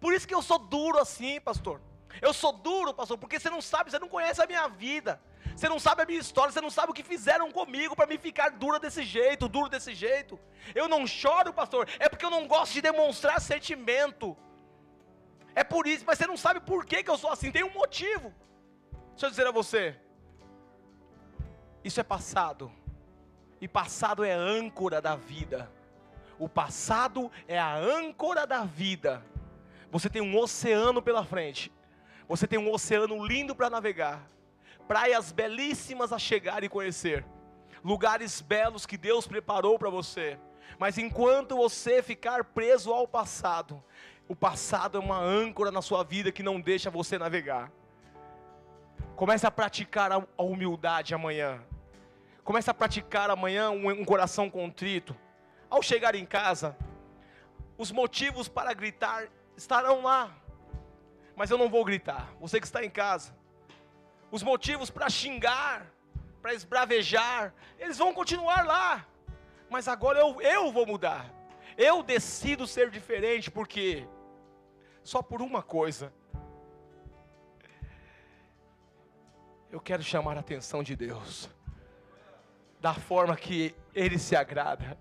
Por 0.00 0.12
isso 0.12 0.26
que 0.26 0.34
eu 0.34 0.42
sou 0.42 0.58
duro 0.58 0.98
assim, 0.98 1.40
pastor. 1.40 1.80
Eu 2.20 2.32
sou 2.32 2.52
duro, 2.52 2.92
pastor, 2.92 3.16
porque 3.18 3.38
você 3.38 3.50
não 3.56 3.62
sabe, 3.62 3.90
você 3.90 3.98
não 3.98 4.08
conhece 4.08 4.42
a 4.42 4.46
minha 4.46 4.66
vida. 4.68 5.20
Você 5.54 5.68
não 5.68 5.78
sabe 5.78 6.02
a 6.02 6.06
minha 6.06 6.20
história, 6.20 6.52
você 6.52 6.60
não 6.60 6.70
sabe 6.78 6.90
o 6.90 6.94
que 6.94 7.02
fizeram 7.02 7.50
comigo 7.52 7.94
para 7.94 8.06
me 8.06 8.18
ficar 8.18 8.50
dura 8.50 8.80
desse 8.80 9.02
jeito, 9.04 9.48
duro 9.48 9.68
desse 9.68 9.94
jeito. 9.94 10.38
Eu 10.74 10.88
não 10.88 11.06
choro, 11.06 11.52
pastor, 11.52 11.88
é 11.98 12.08
porque 12.08 12.24
eu 12.24 12.30
não 12.30 12.46
gosto 12.46 12.72
de 12.72 12.82
demonstrar 12.82 13.40
sentimento. 13.40 14.36
É 15.54 15.64
por 15.64 15.86
isso, 15.86 16.04
mas 16.06 16.18
você 16.18 16.26
não 16.26 16.36
sabe 16.36 16.60
por 16.60 16.84
que, 16.84 17.02
que 17.04 17.10
eu 17.10 17.16
sou 17.16 17.30
assim, 17.30 17.52
tem 17.52 17.64
um 17.64 17.72
motivo. 17.72 18.34
Deixa 19.12 19.26
eu 19.26 19.30
dizer 19.30 19.46
a 19.46 19.50
você, 19.50 19.98
isso 21.86 22.00
é 22.00 22.02
passado, 22.02 22.70
e 23.60 23.68
passado 23.68 24.24
é 24.24 24.32
âncora 24.32 25.00
da 25.00 25.16
vida. 25.16 25.70
O 26.38 26.48
passado 26.48 27.30
é 27.48 27.58
a 27.58 27.74
âncora 27.74 28.46
da 28.46 28.64
vida. 28.64 29.24
Você 29.90 30.10
tem 30.10 30.20
um 30.20 30.36
oceano 30.38 31.00
pela 31.00 31.24
frente, 31.24 31.72
você 32.28 32.46
tem 32.46 32.58
um 32.58 32.70
oceano 32.70 33.24
lindo 33.24 33.54
para 33.54 33.70
navegar 33.70 34.28
praias 34.86 35.32
belíssimas 35.32 36.12
a 36.12 36.18
chegar 36.18 36.62
e 36.64 36.68
conhecer, 36.68 37.24
lugares 37.84 38.40
belos 38.40 38.86
que 38.86 38.96
Deus 38.96 39.26
preparou 39.26 39.78
para 39.78 39.90
você. 39.90 40.38
Mas 40.78 40.98
enquanto 40.98 41.56
você 41.56 42.02
ficar 42.02 42.44
preso 42.44 42.92
ao 42.92 43.06
passado, 43.06 43.82
o 44.28 44.34
passado 44.34 44.98
é 44.98 45.00
uma 45.00 45.18
âncora 45.18 45.70
na 45.70 45.82
sua 45.82 46.02
vida 46.02 46.32
que 46.32 46.42
não 46.42 46.60
deixa 46.60 46.90
você 46.90 47.18
navegar. 47.18 47.70
Comece 49.14 49.46
a 49.46 49.50
praticar 49.50 50.12
a 50.12 50.42
humildade 50.42 51.14
amanhã. 51.14 51.62
Comece 52.46 52.70
a 52.70 52.74
praticar 52.74 53.28
amanhã 53.28 53.70
um, 53.70 53.90
um 53.90 54.04
coração 54.04 54.48
contrito. 54.48 55.16
Ao 55.68 55.82
chegar 55.82 56.14
em 56.14 56.24
casa, 56.24 56.76
os 57.76 57.90
motivos 57.90 58.48
para 58.48 58.72
gritar 58.72 59.28
estarão 59.56 60.02
lá. 60.02 60.32
Mas 61.34 61.50
eu 61.50 61.58
não 61.58 61.68
vou 61.68 61.84
gritar. 61.84 62.32
Você 62.38 62.60
que 62.60 62.66
está 62.66 62.84
em 62.84 62.88
casa, 62.88 63.36
os 64.30 64.44
motivos 64.44 64.90
para 64.90 65.10
xingar, 65.10 65.92
para 66.40 66.54
esbravejar, 66.54 67.52
eles 67.80 67.98
vão 67.98 68.14
continuar 68.14 68.64
lá. 68.64 69.04
Mas 69.68 69.88
agora 69.88 70.20
eu, 70.20 70.40
eu 70.40 70.70
vou 70.70 70.86
mudar. 70.86 71.28
Eu 71.76 72.00
decido 72.00 72.64
ser 72.64 72.90
diferente, 72.90 73.50
porque 73.50 74.06
só 75.02 75.20
por 75.20 75.42
uma 75.42 75.64
coisa. 75.64 76.12
Eu 79.68 79.80
quero 79.80 80.04
chamar 80.04 80.36
a 80.36 80.40
atenção 80.40 80.80
de 80.84 80.94
Deus, 80.94 81.50
da 82.86 82.94
forma 82.94 83.34
que 83.34 83.74
Ele 83.92 84.16
se 84.16 84.36
agrada. 84.36 84.96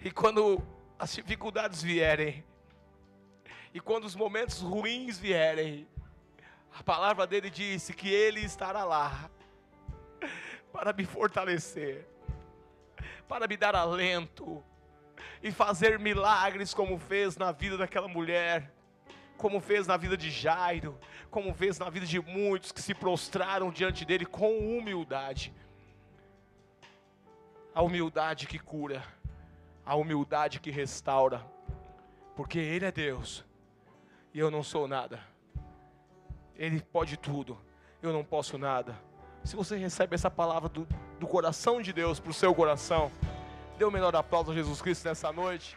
E 0.00 0.10
quando 0.10 0.66
as 0.98 1.12
dificuldades 1.14 1.82
vierem, 1.82 2.42
e 3.74 3.78
quando 3.78 4.06
os 4.06 4.16
momentos 4.16 4.62
ruins 4.62 5.18
vierem, 5.18 5.86
a 6.74 6.82
palavra 6.82 7.26
dele 7.26 7.50
disse 7.50 7.92
que 7.92 8.08
ele 8.08 8.40
estará 8.40 8.84
lá 8.84 9.30
para 10.72 10.94
me 10.94 11.04
fortalecer, 11.04 12.08
para 13.28 13.46
me 13.46 13.58
dar 13.58 13.76
alento 13.76 14.64
e 15.42 15.52
fazer 15.52 15.98
milagres 15.98 16.72
como 16.72 16.98
fez 16.98 17.36
na 17.36 17.52
vida 17.52 17.76
daquela 17.76 18.08
mulher, 18.08 18.72
como 19.36 19.60
fez 19.60 19.86
na 19.86 19.96
vida 19.96 20.16
de 20.16 20.30
Jairo, 20.30 20.98
como 21.30 21.52
fez 21.54 21.78
na 21.78 21.90
vida 21.90 22.06
de 22.06 22.20
muitos 22.20 22.72
que 22.72 22.80
se 22.80 22.94
prostraram 22.94 23.70
diante 23.70 24.04
dele 24.04 24.24
com 24.24 24.58
humildade. 24.58 25.52
A 27.74 27.82
humildade 27.82 28.46
que 28.46 28.58
cura, 28.58 29.02
a 29.84 29.96
humildade 29.96 30.60
que 30.60 30.70
restaura, 30.70 31.44
porque 32.36 32.58
Ele 32.58 32.84
é 32.84 32.92
Deus 32.92 33.44
e 34.32 34.38
eu 34.38 34.50
não 34.50 34.62
sou 34.62 34.88
nada. 34.88 35.20
Ele 36.56 36.80
pode 36.80 37.16
tudo, 37.16 37.58
eu 38.02 38.12
não 38.12 38.24
posso 38.24 38.58
nada. 38.58 38.98
Se 39.44 39.56
você 39.56 39.76
recebe 39.76 40.14
essa 40.14 40.30
palavra 40.30 40.68
do, 40.68 40.86
do 41.20 41.26
coração 41.26 41.82
de 41.82 41.92
Deus 41.92 42.18
para 42.18 42.30
o 42.30 42.34
seu 42.34 42.54
coração, 42.54 43.10
dê 43.76 43.84
o 43.84 43.90
menor 43.90 44.14
aplauso 44.16 44.50
a 44.50 44.54
Jesus 44.54 44.80
Cristo 44.80 45.06
nessa 45.06 45.32
noite. 45.32 45.76